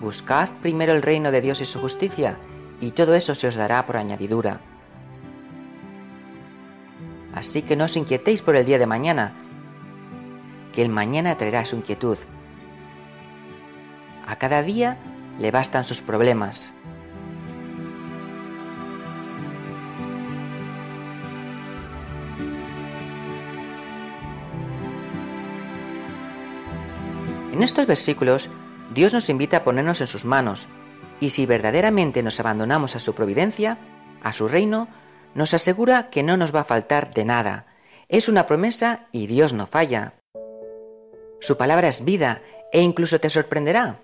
Buscad 0.01 0.49
primero 0.63 0.93
el 0.93 1.03
reino 1.03 1.31
de 1.31 1.41
Dios 1.41 1.61
y 1.61 1.65
su 1.65 1.81
justicia, 1.81 2.39
y 2.81 2.93
todo 2.93 3.15
eso 3.15 3.35
se 3.35 3.49
os 3.49 3.57
dará 3.57 3.85
por 3.85 3.97
añadidura. 3.97 4.61
Así 7.35 7.63
que 7.63 7.77
no 7.77 7.85
os 7.85 7.97
inquietéis 7.97 8.43
por 8.43 8.57
el 8.57 8.65
día 8.65 8.79
de 8.79 8.87
mañana, 8.87 9.33
que 10.73 10.83
el 10.83 10.89
mañana 10.89 11.37
traerá 11.37 11.65
su 11.65 11.77
inquietud. 11.77 12.19
A 14.27 14.37
cada 14.37 14.63
día 14.63 14.99
le 15.39 15.51
bastan 15.51 15.85
sus 15.85 16.03
problemas. 16.03 16.73
En 27.53 27.65
estos 27.65 27.87
versículos, 27.87 28.49
Dios 28.95 29.13
nos 29.13 29.29
invita 29.29 29.59
a 29.59 29.65
ponernos 29.65 30.01
en 30.01 30.07
sus 30.07 30.25
manos, 30.25 30.67
y 31.21 31.29
si 31.29 31.45
verdaderamente 31.45 32.23
nos 32.23 32.41
abandonamos 32.41 32.97
a 32.97 33.01
su 33.01 33.15
providencia, 33.15 33.77
a 34.23 34.33
su 34.33 34.49
reino, 34.49 34.89
nos 35.35 35.55
asegura 35.55 36.11
que 36.11 36.23
no 36.23 36.37
nos 36.37 36.55
va 36.55 36.61
a 36.61 36.65
faltar 36.65 37.15
de 37.15 37.25
nada. 37.25 37.67
Es 38.09 38.29
una 38.29 38.47
promesa 38.47 39.07
y 39.13 39.27
Dios 39.27 39.53
no 39.53 39.67
falla. 39.67 40.15
Su 41.41 41.57
palabra 41.57 41.89
es 41.89 42.05
vida 42.05 42.43
e 42.73 42.81
incluso 42.81 43.19
te 43.19 43.31
sorprenderá, 43.31 43.99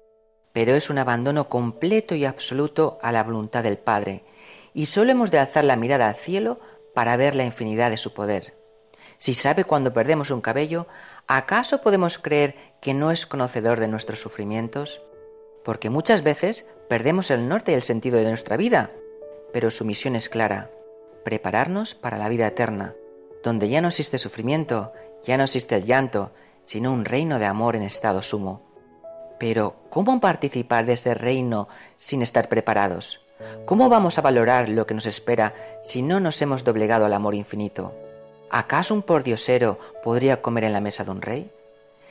pero 0.53 0.75
es 0.75 0.91
un 0.91 0.99
abandono 0.99 1.49
completo 1.49 2.15
y 2.15 2.25
absoluto 2.25 2.99
a 3.03 3.13
la 3.13 3.23
voluntad 3.23 3.63
del 3.63 3.77
Padre, 3.77 4.25
y 4.75 4.87
solo 4.87 5.13
hemos 5.13 5.31
de 5.31 5.39
alzar 5.39 5.65
la 5.65 5.77
mirada 5.77 6.09
al 6.09 6.15
cielo 6.15 6.59
para 6.95 7.17
ver 7.17 7.35
la 7.35 7.45
infinidad 7.45 7.91
de 7.91 7.97
su 7.97 8.15
poder. 8.15 8.55
Si 9.19 9.35
sabe 9.35 9.65
cuando 9.65 9.93
perdemos 9.93 10.31
un 10.31 10.41
cabello, 10.41 10.87
¿acaso 11.27 11.83
podemos 11.83 12.19
creer 12.19 12.55
que 12.81 12.95
no 12.95 13.11
es 13.11 13.27
conocedor 13.27 13.81
de 13.81 13.89
nuestros 13.89 14.21
sufrimientos? 14.21 15.01
Porque 15.65 15.91
muchas 15.91 16.23
veces 16.23 16.67
perdemos 16.89 17.31
el 17.31 17.49
norte 17.49 17.73
y 17.73 17.75
el 17.75 17.83
sentido 17.83 18.19
de 18.19 18.29
nuestra 18.29 18.57
vida, 18.57 18.91
pero 19.53 19.71
su 19.71 19.85
misión 19.85 20.17
es 20.17 20.29
clara, 20.29 20.71
prepararnos 21.27 21.97
para 21.97 22.19
la 22.19 22.29
vida 22.29 22.47
eterna, 22.47 22.95
donde 23.43 23.69
ya 23.69 23.81
no 23.81 23.89
existe 23.89 24.17
sufrimiento, 24.17 24.93
ya 25.25 25.37
no 25.37 25.43
existe 25.43 25.75
el 25.75 25.83
llanto, 25.83 26.31
sino 26.63 26.93
un 26.93 27.05
reino 27.05 27.41
de 27.41 27.47
amor 27.47 27.75
en 27.75 27.83
estado 27.83 28.23
sumo. 28.23 28.63
Pero, 29.37 29.75
¿cómo 29.91 30.21
participar 30.21 30.87
de 30.87 30.93
ese 30.93 31.15
reino 31.15 31.67
sin 31.97 32.23
estar 32.23 32.49
preparados? 32.49 33.23
¿Cómo 33.65 33.89
vamos 33.89 34.19
a 34.19 34.23
valorar 34.23 34.69
lo 34.69 34.87
que 34.87 34.95
nos 34.95 35.05
espera 35.05 35.53
si 35.83 36.01
no 36.01 36.21
nos 36.21 36.41
hemos 36.43 36.63
doblegado 36.63 37.07
al 37.07 37.13
amor 37.13 37.35
infinito? 37.35 37.93
¿Acaso 38.49 38.95
un 38.95 39.03
pordiosero 39.03 39.81
podría 40.05 40.41
comer 40.41 40.63
en 40.63 40.75
la 40.75 40.81
mesa 40.81 41.03
de 41.03 41.11
un 41.11 41.23
rey? 41.23 41.51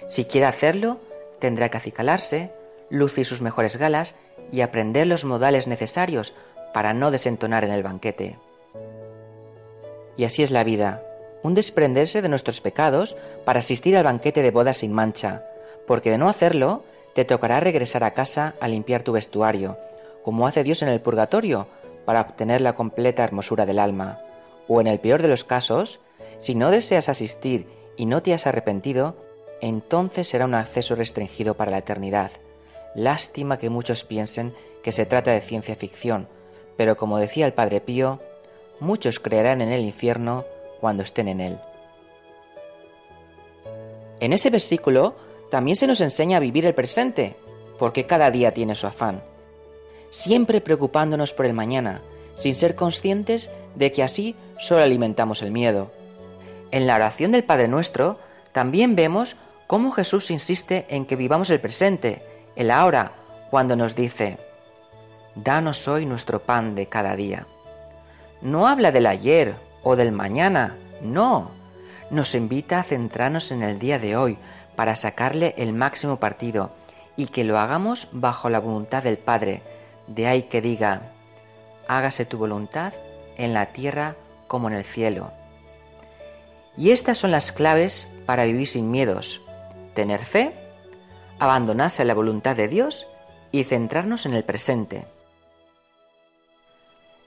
Si 0.07 0.25
quiere 0.25 0.45
hacerlo, 0.45 0.99
tendrá 1.39 1.69
que 1.69 1.77
acicalarse, 1.77 2.51
lucir 2.89 3.25
sus 3.25 3.41
mejores 3.41 3.77
galas 3.77 4.15
y 4.51 4.59
aprender 4.59 5.07
los 5.07 5.23
modales 5.23 5.67
necesarios 5.67 6.33
para 6.73 6.93
no 6.93 7.11
desentonar 7.11 7.63
en 7.63 7.71
el 7.71 7.81
banquete. 7.81 8.35
Y 10.17 10.23
así 10.23 10.43
es 10.43 10.51
la 10.51 10.63
vida, 10.63 11.03
un 11.43 11.53
desprenderse 11.53 12.21
de 12.21 12.29
nuestros 12.29 12.61
pecados 12.61 13.15
para 13.45 13.59
asistir 13.59 13.95
al 13.97 14.03
banquete 14.03 14.41
de 14.41 14.51
boda 14.51 14.73
sin 14.73 14.93
mancha, 14.93 15.45
porque 15.85 16.09
de 16.09 16.17
no 16.17 16.29
hacerlo, 16.29 16.83
te 17.13 17.25
tocará 17.25 17.59
regresar 17.59 18.03
a 18.03 18.11
casa 18.11 18.55
a 18.59 18.67
limpiar 18.67 19.03
tu 19.03 19.11
vestuario, 19.11 19.77
como 20.23 20.47
hace 20.47 20.63
Dios 20.63 20.81
en 20.81 20.89
el 20.89 21.01
purgatorio, 21.01 21.67
para 22.05 22.21
obtener 22.21 22.61
la 22.61 22.73
completa 22.73 23.23
hermosura 23.23 23.65
del 23.65 23.79
alma. 23.79 24.19
O 24.67 24.81
en 24.81 24.87
el 24.87 24.99
peor 24.99 25.21
de 25.21 25.27
los 25.27 25.43
casos, 25.43 25.99
si 26.39 26.55
no 26.55 26.71
deseas 26.71 27.09
asistir 27.09 27.67
y 27.95 28.05
no 28.05 28.21
te 28.21 28.33
has 28.33 28.47
arrepentido, 28.47 29.15
entonces 29.61 30.27
será 30.27 30.45
un 30.45 30.55
acceso 30.55 30.95
restringido 30.95 31.55
para 31.55 31.71
la 31.71 31.77
eternidad. 31.77 32.31
Lástima 32.95 33.57
que 33.57 33.69
muchos 33.69 34.03
piensen 34.03 34.53
que 34.83 34.91
se 34.91 35.05
trata 35.05 35.31
de 35.31 35.41
ciencia 35.41 35.75
ficción, 35.75 36.27
pero 36.77 36.97
como 36.97 37.17
decía 37.17 37.45
el 37.45 37.53
Padre 37.53 37.81
Pío, 37.81 38.19
muchos 38.79 39.19
creerán 39.19 39.61
en 39.61 39.71
el 39.71 39.81
infierno 39.81 40.45
cuando 40.79 41.03
estén 41.03 41.27
en 41.27 41.41
él. 41.41 41.57
En 44.19 44.33
ese 44.33 44.49
versículo 44.49 45.15
también 45.49 45.75
se 45.75 45.87
nos 45.87 46.01
enseña 46.01 46.37
a 46.37 46.41
vivir 46.41 46.65
el 46.65 46.73
presente, 46.73 47.35
porque 47.79 48.05
cada 48.05 48.31
día 48.31 48.53
tiene 48.53 48.75
su 48.75 48.87
afán, 48.87 49.23
siempre 50.09 50.61
preocupándonos 50.61 51.33
por 51.33 51.45
el 51.45 51.53
mañana, 51.53 52.01
sin 52.35 52.55
ser 52.55 52.75
conscientes 52.75 53.49
de 53.75 53.91
que 53.91 54.03
así 54.03 54.35
solo 54.59 54.83
alimentamos 54.83 55.41
el 55.41 55.51
miedo. 55.51 55.91
En 56.71 56.87
la 56.87 56.95
oración 56.95 57.31
del 57.31 57.43
Padre 57.43 57.67
Nuestro 57.67 58.19
también 58.51 58.95
vemos 58.95 59.35
cómo 59.67 59.91
Jesús 59.91 60.31
insiste 60.31 60.85
en 60.89 61.05
que 61.05 61.15
vivamos 61.15 61.49
el 61.49 61.59
presente, 61.59 62.21
el 62.55 62.71
ahora, 62.71 63.11
cuando 63.51 63.75
nos 63.75 63.95
dice, 63.95 64.37
Danos 65.35 65.87
hoy 65.87 66.05
nuestro 66.05 66.39
pan 66.41 66.75
de 66.75 66.87
cada 66.87 67.15
día 67.15 67.45
no 68.45 68.67
habla 68.67 68.91
del 68.91 69.07
ayer 69.07 69.55
o 69.81 69.95
del 69.95 70.11
mañana, 70.11 70.75
no. 71.01 71.49
Nos 72.11 72.35
invita 72.35 72.79
a 72.79 72.83
centrarnos 72.83 73.51
en 73.51 73.63
el 73.63 73.79
día 73.79 73.97
de 73.97 74.15
hoy 74.15 74.37
para 74.75 74.95
sacarle 74.95 75.55
el 75.57 75.73
máximo 75.73 76.17
partido 76.17 76.69
y 77.17 77.25
que 77.25 77.43
lo 77.43 77.57
hagamos 77.57 78.07
bajo 78.11 78.49
la 78.49 78.59
voluntad 78.59 79.01
del 79.01 79.17
Padre. 79.17 79.63
De 80.05 80.27
ahí 80.27 80.43
que 80.43 80.61
diga, 80.61 81.01
hágase 81.87 82.25
tu 82.25 82.37
voluntad 82.37 82.93
en 83.35 83.55
la 83.55 83.65
tierra 83.67 84.15
como 84.47 84.69
en 84.69 84.75
el 84.75 84.83
cielo. 84.83 85.31
Y 86.77 86.91
estas 86.91 87.17
son 87.17 87.31
las 87.31 87.51
claves 87.51 88.07
para 88.27 88.45
vivir 88.45 88.67
sin 88.67 88.91
miedos. 88.91 89.41
Tener 89.95 90.23
fe, 90.23 90.53
abandonarse 91.39 92.03
a 92.03 92.05
la 92.05 92.13
voluntad 92.13 92.55
de 92.55 92.67
Dios 92.67 93.07
y 93.51 93.63
centrarnos 93.63 94.27
en 94.27 94.35
el 94.35 94.43
presente. 94.43 95.14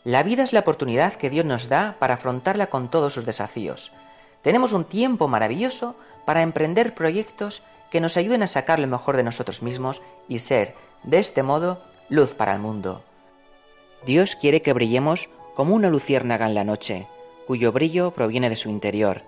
La 0.09 0.23
vida 0.23 0.43
es 0.43 0.55
la 0.55 0.61
oportunidad 0.61 1.13
que 1.13 1.29
Dios 1.29 1.45
nos 1.45 1.69
da 1.69 1.97
para 1.99 2.15
afrontarla 2.15 2.69
con 2.69 2.89
todos 2.89 3.13
sus 3.13 3.27
desafíos. 3.27 3.93
Tenemos 4.41 4.73
un 4.73 4.87
tiempo 4.87 5.29
maravilloso 5.29 5.97
para 6.25 6.41
emprender 6.41 6.95
proyectos 6.95 7.63
que 7.91 8.01
nos 8.01 8.17
ayuden 8.17 8.43
a 8.43 8.47
sacar 8.47 8.79
lo 8.79 8.87
mejor 8.87 9.19
de 9.19 9.23
nosotros 9.23 9.63
mismos 9.63 10.01
y 10.27 10.39
ser, 10.39 10.75
de 11.03 11.19
este 11.19 11.43
modo, 11.43 11.83
luz 12.09 12.33
para 12.33 12.55
el 12.55 12.59
mundo. 12.59 13.03
Dios 14.07 14.35
quiere 14.35 14.63
que 14.63 14.73
brillemos 14.73 15.29
como 15.55 15.75
una 15.75 15.91
luciérnaga 15.91 16.47
en 16.47 16.55
la 16.55 16.65
noche, 16.65 17.07
cuyo 17.47 17.71
brillo 17.71 18.13
proviene 18.13 18.49
de 18.49 18.57
su 18.57 18.71
interior. 18.71 19.25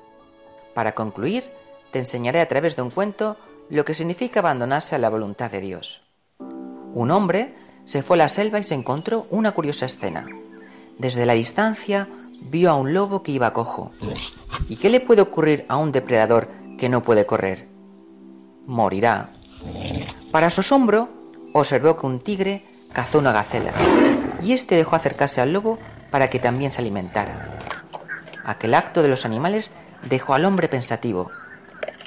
Para 0.73 0.95
concluir, 0.95 1.45
te 1.91 1.99
enseñaré 1.99 2.41
a 2.41 2.49
través 2.49 2.75
de 2.75 2.81
un 2.81 2.91
cuento 2.91 3.37
lo 3.69 3.85
que 3.85 3.93
significa 3.93 4.41
abandonarse 4.41 4.95
a 4.95 4.99
la 4.99 5.11
voluntad 5.11 5.51
de 5.51 5.61
Dios. 5.61 6.01
Un 6.39 7.11
hombre 7.11 7.55
se 7.85 8.03
fue 8.03 8.17
a 8.17 8.25
la 8.25 8.29
selva 8.31 8.59
y 8.59 8.65
se 8.65 8.75
encontró 8.75 9.27
una 9.29 9.53
curiosa 9.53 9.85
escena. 9.85 10.25
Desde 11.01 11.25
la 11.25 11.33
distancia 11.33 12.07
vio 12.51 12.71
a 12.71 12.75
un 12.75 12.93
lobo 12.93 13.23
que 13.23 13.33
iba 13.33 13.55
cojo. 13.55 13.91
¿Y 14.69 14.77
qué 14.77 14.91
le 14.91 15.01
puede 15.01 15.23
ocurrir 15.23 15.65
a 15.67 15.79
un 15.79 15.93
depredador 15.93 16.51
que 16.77 16.91
no 16.91 17.03
puede 17.03 17.25
correr? 17.25 17.69
Morirá. 18.67 19.31
Para 20.31 20.51
su 20.51 20.61
asombro, 20.61 21.09
observó 21.55 21.97
que 21.97 22.07
un 22.07 22.21
tigre 22.21 22.65
cazó 22.93 23.19
una 23.19 23.33
gacela 23.33 23.73
y 24.43 24.53
éste 24.53 24.75
dejó 24.75 24.95
acercarse 24.95 25.41
al 25.41 25.55
lobo 25.55 25.79
para 26.11 26.29
que 26.29 26.39
también 26.39 26.71
se 26.71 26.83
alimentara. 26.83 27.59
Aquel 28.45 28.75
acto 28.75 29.01
de 29.01 29.09
los 29.09 29.25
animales 29.25 29.71
dejó 30.07 30.35
al 30.35 30.45
hombre 30.45 30.69
pensativo. 30.69 31.31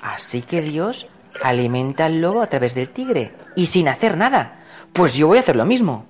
Así 0.04 0.44
que 0.44 0.62
Dios 0.62 1.08
alimenta 1.42 2.06
al 2.06 2.22
lobo 2.22 2.44
a 2.44 2.48
través 2.48 2.76
del 2.76 2.92
tigre 2.92 3.34
y 3.56 3.66
sin 3.66 3.88
hacer 3.88 4.18
nada. 4.18 4.60
Pues 4.94 5.16
yo 5.16 5.26
voy 5.26 5.38
a 5.38 5.42
hacer 5.42 5.56
lo 5.56 5.66
mismo. 5.66 6.06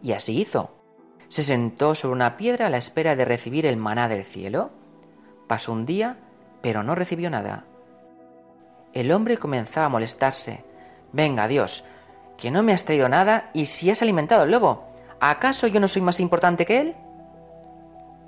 Y 0.00 0.12
así 0.12 0.40
hizo. 0.40 0.77
Se 1.28 1.42
sentó 1.42 1.94
sobre 1.94 2.14
una 2.14 2.36
piedra 2.36 2.66
a 2.66 2.70
la 2.70 2.78
espera 2.78 3.14
de 3.14 3.24
recibir 3.24 3.66
el 3.66 3.76
maná 3.76 4.08
del 4.08 4.24
cielo. 4.24 4.70
Pasó 5.46 5.72
un 5.72 5.84
día, 5.84 6.16
pero 6.62 6.82
no 6.82 6.94
recibió 6.94 7.28
nada. 7.30 7.64
El 8.92 9.12
hombre 9.12 9.36
comenzaba 9.36 9.86
a 9.86 9.90
molestarse. 9.90 10.64
Venga, 11.12 11.46
Dios, 11.46 11.84
que 12.38 12.50
no 12.50 12.62
me 12.62 12.72
has 12.72 12.84
traído 12.84 13.08
nada 13.08 13.50
y 13.52 13.66
si 13.66 13.90
has 13.90 14.00
alimentado 14.00 14.42
al 14.42 14.50
lobo, 14.50 14.88
¿acaso 15.20 15.66
yo 15.66 15.80
no 15.80 15.88
soy 15.88 16.02
más 16.02 16.20
importante 16.20 16.64
que 16.64 16.80
él? 16.80 16.96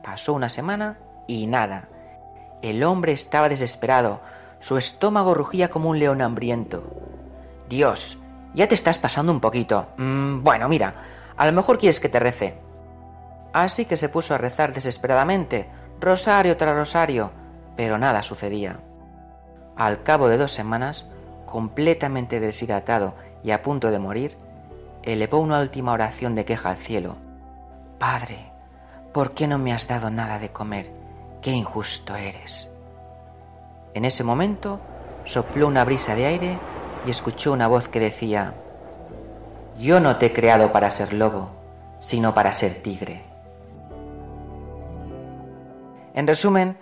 Pasó 0.02 0.34
una 0.34 0.48
semana 0.48 0.98
y 1.26 1.46
nada. 1.46 1.88
El 2.62 2.82
hombre 2.84 3.12
estaba 3.12 3.48
desesperado, 3.48 4.20
su 4.60 4.76
estómago 4.76 5.32
rugía 5.32 5.70
como 5.70 5.88
un 5.88 5.98
león 5.98 6.20
hambriento. 6.20 6.84
Dios, 7.68 8.18
ya 8.52 8.68
te 8.68 8.74
estás 8.74 8.98
pasando 8.98 9.32
un 9.32 9.40
poquito. 9.40 9.86
Mm, 9.96 10.42
bueno, 10.42 10.68
mira, 10.68 10.94
a 11.36 11.46
lo 11.46 11.52
mejor 11.52 11.78
quieres 11.78 12.00
que 12.00 12.10
te 12.10 12.18
rece. 12.18 12.69
Así 13.52 13.84
que 13.84 13.96
se 13.96 14.08
puso 14.08 14.34
a 14.34 14.38
rezar 14.38 14.72
desesperadamente, 14.72 15.68
rosario 16.00 16.56
tras 16.56 16.76
rosario, 16.76 17.30
pero 17.76 17.98
nada 17.98 18.22
sucedía. 18.22 18.80
Al 19.76 20.02
cabo 20.02 20.28
de 20.28 20.36
dos 20.36 20.52
semanas, 20.52 21.06
completamente 21.46 22.40
deshidratado 22.40 23.14
y 23.42 23.50
a 23.50 23.62
punto 23.62 23.90
de 23.90 23.98
morir, 23.98 24.36
elevó 25.02 25.38
una 25.38 25.60
última 25.60 25.92
oración 25.92 26.34
de 26.34 26.44
queja 26.44 26.70
al 26.70 26.76
cielo. 26.76 27.16
Padre, 27.98 28.52
¿por 29.12 29.32
qué 29.32 29.46
no 29.46 29.58
me 29.58 29.72
has 29.72 29.88
dado 29.88 30.10
nada 30.10 30.38
de 30.38 30.50
comer? 30.50 30.90
Qué 31.42 31.52
injusto 31.52 32.14
eres. 32.14 32.68
En 33.94 34.04
ese 34.04 34.22
momento 34.22 34.80
sopló 35.24 35.66
una 35.66 35.84
brisa 35.84 36.14
de 36.14 36.26
aire 36.26 36.58
y 37.06 37.10
escuchó 37.10 37.52
una 37.52 37.66
voz 37.66 37.88
que 37.88 38.00
decía, 38.00 38.54
Yo 39.78 40.00
no 40.00 40.16
te 40.16 40.26
he 40.26 40.32
creado 40.32 40.70
para 40.72 40.90
ser 40.90 41.12
lobo, 41.12 41.50
sino 41.98 42.34
para 42.34 42.52
ser 42.52 42.74
tigre. 42.82 43.29
En 46.14 46.26
resumen, 46.26 46.78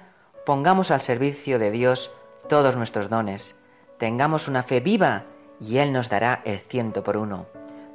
pongamos 0.46 0.90
al 0.90 1.00
servicio 1.00 1.58
de 1.58 1.70
Dios 1.70 2.10
todos 2.48 2.76
nuestros 2.76 3.10
dones, 3.10 3.56
tengamos 3.98 4.48
una 4.48 4.62
fe 4.62 4.80
viva 4.80 5.24
y 5.60 5.78
Él 5.78 5.92
nos 5.92 6.08
dará 6.08 6.40
el 6.44 6.58
ciento 6.58 7.02
por 7.02 7.16
uno. 7.16 7.46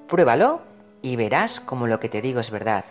Pruébalo 0.08 0.62
y 1.02 1.16
verás 1.16 1.60
como 1.60 1.88
lo 1.88 2.00
que 2.00 2.10
te 2.10 2.22
digo 2.22 2.40
es 2.40 2.52
verdad. 2.52 2.86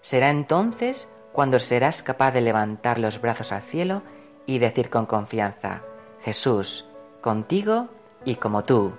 Será 0.00 0.30
entonces 0.30 1.08
cuando 1.32 1.58
serás 1.58 2.02
capaz 2.02 2.32
de 2.32 2.40
levantar 2.40 2.98
los 2.98 3.20
brazos 3.20 3.52
al 3.52 3.62
cielo 3.62 4.02
y 4.46 4.58
decir 4.58 4.90
con 4.90 5.06
confianza, 5.06 5.82
Jesús, 6.22 6.86
contigo 7.20 7.88
y 8.24 8.36
como 8.36 8.64
tú. 8.64 8.92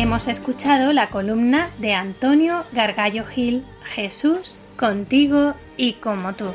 Hemos 0.00 0.28
escuchado 0.28 0.94
la 0.94 1.10
columna 1.10 1.68
de 1.76 1.92
Antonio 1.92 2.64
Gargallo 2.72 3.26
Gil, 3.26 3.66
Jesús, 3.84 4.62
contigo 4.78 5.52
y 5.76 5.92
como 5.92 6.32
tú. 6.32 6.46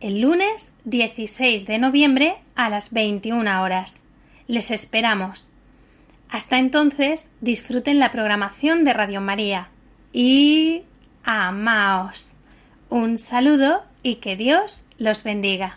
el 0.00 0.20
lunes 0.20 0.74
16 0.84 1.64
de 1.64 1.78
noviembre 1.78 2.36
a 2.56 2.68
las 2.68 2.92
21 2.92 3.62
horas. 3.62 4.04
Les 4.48 4.70
esperamos. 4.70 5.48
Hasta 6.28 6.58
entonces, 6.58 7.30
disfruten 7.40 7.98
la 7.98 8.10
programación 8.10 8.84
de 8.84 8.92
Radio 8.92 9.20
María 9.20 9.68
y 10.12 10.82
amaos. 11.24 12.34
Un 12.88 13.18
saludo 13.18 13.84
y 14.02 14.16
que 14.16 14.36
Dios 14.36 14.86
los 14.98 15.22
bendiga. 15.22 15.76